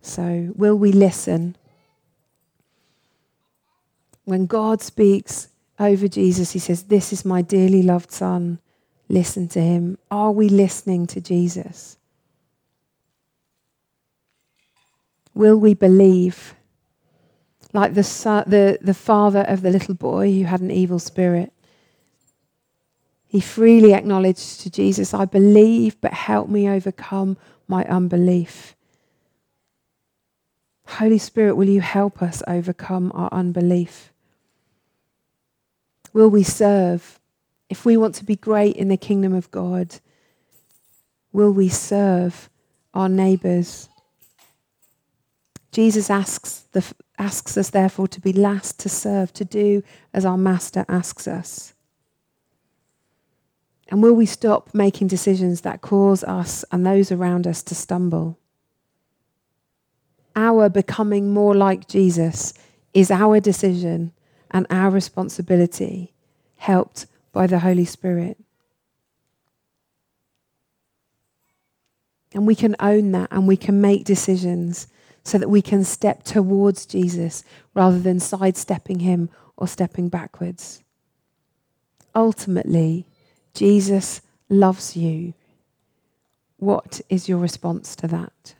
So, 0.00 0.52
will 0.56 0.76
we 0.76 0.92
listen? 0.92 1.56
When 4.24 4.46
God 4.46 4.80
speaks 4.80 5.48
over 5.78 6.08
Jesus, 6.08 6.52
he 6.52 6.58
says, 6.58 6.84
This 6.84 7.12
is 7.12 7.24
my 7.24 7.42
dearly 7.42 7.82
loved 7.82 8.10
Son. 8.10 8.58
Listen 9.08 9.46
to 9.48 9.60
him. 9.60 9.98
Are 10.10 10.32
we 10.32 10.48
listening 10.48 11.06
to 11.08 11.20
Jesus? 11.20 11.98
Will 15.34 15.56
we 15.56 15.74
believe? 15.74 16.54
Like 17.74 17.92
the, 17.92 18.02
the, 18.46 18.78
the 18.80 18.94
father 18.94 19.42
of 19.42 19.60
the 19.60 19.70
little 19.70 19.94
boy 19.94 20.32
who 20.32 20.44
had 20.44 20.62
an 20.62 20.70
evil 20.70 20.98
spirit. 20.98 21.52
He 23.32 23.40
freely 23.40 23.94
acknowledged 23.94 24.60
to 24.60 24.68
Jesus, 24.68 25.14
I 25.14 25.24
believe, 25.24 25.98
but 26.02 26.12
help 26.12 26.50
me 26.50 26.68
overcome 26.68 27.38
my 27.66 27.82
unbelief. 27.84 28.76
Holy 30.86 31.16
Spirit, 31.16 31.54
will 31.54 31.70
you 31.70 31.80
help 31.80 32.20
us 32.20 32.42
overcome 32.46 33.10
our 33.14 33.30
unbelief? 33.32 34.12
Will 36.12 36.28
we 36.28 36.42
serve? 36.42 37.18
If 37.70 37.86
we 37.86 37.96
want 37.96 38.14
to 38.16 38.24
be 38.26 38.36
great 38.36 38.76
in 38.76 38.88
the 38.88 38.98
kingdom 38.98 39.32
of 39.32 39.50
God, 39.50 39.94
will 41.32 41.52
we 41.52 41.70
serve 41.70 42.50
our 42.92 43.08
neighbours? 43.08 43.88
Jesus 45.70 46.10
asks, 46.10 46.66
the, 46.72 46.84
asks 47.18 47.56
us, 47.56 47.70
therefore, 47.70 48.08
to 48.08 48.20
be 48.20 48.34
last 48.34 48.78
to 48.80 48.90
serve, 48.90 49.32
to 49.32 49.46
do 49.46 49.82
as 50.12 50.26
our 50.26 50.36
Master 50.36 50.84
asks 50.86 51.26
us. 51.26 51.71
And 53.92 54.02
will 54.02 54.14
we 54.14 54.24
stop 54.24 54.70
making 54.72 55.08
decisions 55.08 55.60
that 55.60 55.82
cause 55.82 56.24
us 56.24 56.64
and 56.72 56.86
those 56.86 57.12
around 57.12 57.46
us 57.46 57.62
to 57.64 57.74
stumble? 57.74 58.38
Our 60.34 60.70
becoming 60.70 61.34
more 61.34 61.54
like 61.54 61.88
Jesus 61.88 62.54
is 62.94 63.10
our 63.10 63.38
decision 63.38 64.12
and 64.50 64.66
our 64.70 64.88
responsibility, 64.88 66.14
helped 66.56 67.04
by 67.32 67.46
the 67.46 67.58
Holy 67.58 67.84
Spirit. 67.84 68.38
And 72.32 72.46
we 72.46 72.54
can 72.54 72.74
own 72.80 73.12
that 73.12 73.28
and 73.30 73.46
we 73.46 73.58
can 73.58 73.82
make 73.82 74.04
decisions 74.04 74.86
so 75.22 75.36
that 75.36 75.50
we 75.50 75.60
can 75.60 75.84
step 75.84 76.22
towards 76.22 76.86
Jesus 76.86 77.44
rather 77.74 77.98
than 77.98 78.20
sidestepping 78.20 79.00
him 79.00 79.28
or 79.58 79.68
stepping 79.68 80.08
backwards. 80.08 80.82
Ultimately, 82.14 83.06
Jesus 83.54 84.20
loves 84.48 84.96
you. 84.96 85.34
What 86.58 87.00
is 87.08 87.28
your 87.28 87.38
response 87.38 87.96
to 87.96 88.08
that? 88.08 88.54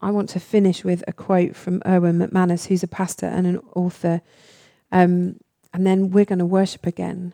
I 0.00 0.10
want 0.10 0.28
to 0.30 0.40
finish 0.40 0.84
with 0.84 1.02
a 1.08 1.12
quote 1.12 1.56
from 1.56 1.82
Erwin 1.86 2.18
McManus, 2.18 2.66
who's 2.66 2.82
a 2.82 2.88
pastor 2.88 3.26
and 3.26 3.46
an 3.46 3.60
author, 3.74 4.20
um, 4.92 5.40
and 5.72 5.86
then 5.86 6.10
we're 6.10 6.24
going 6.24 6.38
to 6.38 6.46
worship 6.46 6.86
again. 6.86 7.32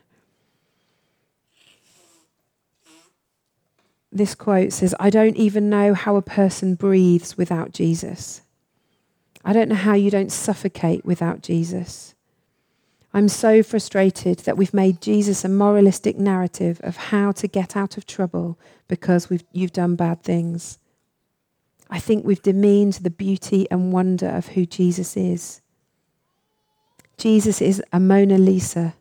this 4.12 4.34
quote 4.34 4.72
says, 4.72 4.94
I 5.00 5.08
don't 5.08 5.36
even 5.36 5.70
know 5.70 5.94
how 5.94 6.16
a 6.16 6.22
person 6.22 6.74
breathes 6.74 7.38
without 7.38 7.72
Jesus. 7.72 8.42
I 9.44 9.52
don't 9.52 9.70
know 9.70 9.74
how 9.74 9.94
you 9.94 10.10
don't 10.10 10.30
suffocate 10.30 11.04
without 11.04 11.40
Jesus. 11.42 12.14
I'm 13.14 13.28
so 13.28 13.62
frustrated 13.62 14.38
that 14.40 14.56
we've 14.56 14.72
made 14.72 15.02
Jesus 15.02 15.44
a 15.44 15.48
moralistic 15.48 16.16
narrative 16.16 16.80
of 16.82 16.96
how 16.96 17.32
to 17.32 17.46
get 17.46 17.76
out 17.76 17.98
of 17.98 18.06
trouble 18.06 18.58
because 18.88 19.28
you've 19.52 19.72
done 19.72 19.96
bad 19.96 20.22
things. 20.22 20.78
I 21.90 21.98
think 21.98 22.24
we've 22.24 22.40
demeaned 22.40 22.94
the 22.94 23.10
beauty 23.10 23.70
and 23.70 23.92
wonder 23.92 24.28
of 24.28 24.48
who 24.48 24.64
Jesus 24.64 25.14
is. 25.14 25.60
Jesus 27.18 27.60
is 27.60 27.82
a 27.92 28.00
Mona 28.00 28.38
Lisa. 28.38 28.94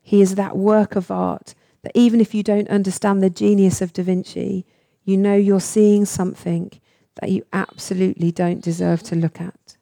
He 0.00 0.22
is 0.22 0.36
that 0.36 0.56
work 0.56 0.96
of 0.96 1.10
art 1.10 1.54
that 1.82 1.92
even 1.94 2.20
if 2.20 2.34
you 2.34 2.42
don't 2.42 2.68
understand 2.68 3.22
the 3.22 3.28
genius 3.28 3.82
of 3.82 3.92
Da 3.92 4.02
Vinci, 4.02 4.64
you 5.04 5.18
know 5.18 5.34
you're 5.34 5.60
seeing 5.60 6.06
something 6.06 6.72
that 7.20 7.30
you 7.30 7.44
absolutely 7.52 8.32
don't 8.32 8.62
deserve 8.62 9.02
to 9.02 9.14
look 9.14 9.40
at. 9.40 9.76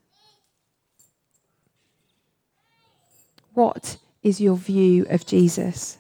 What 3.59 3.97
is 4.23 4.41
your 4.41 4.55
view 4.55 5.05
of 5.11 5.27
Jesus? 5.27 5.99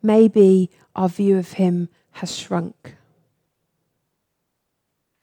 Maybe 0.00 0.70
our 0.94 1.08
view 1.08 1.38
of 1.38 1.54
him 1.54 1.88
has 2.12 2.36
shrunk. 2.36 2.94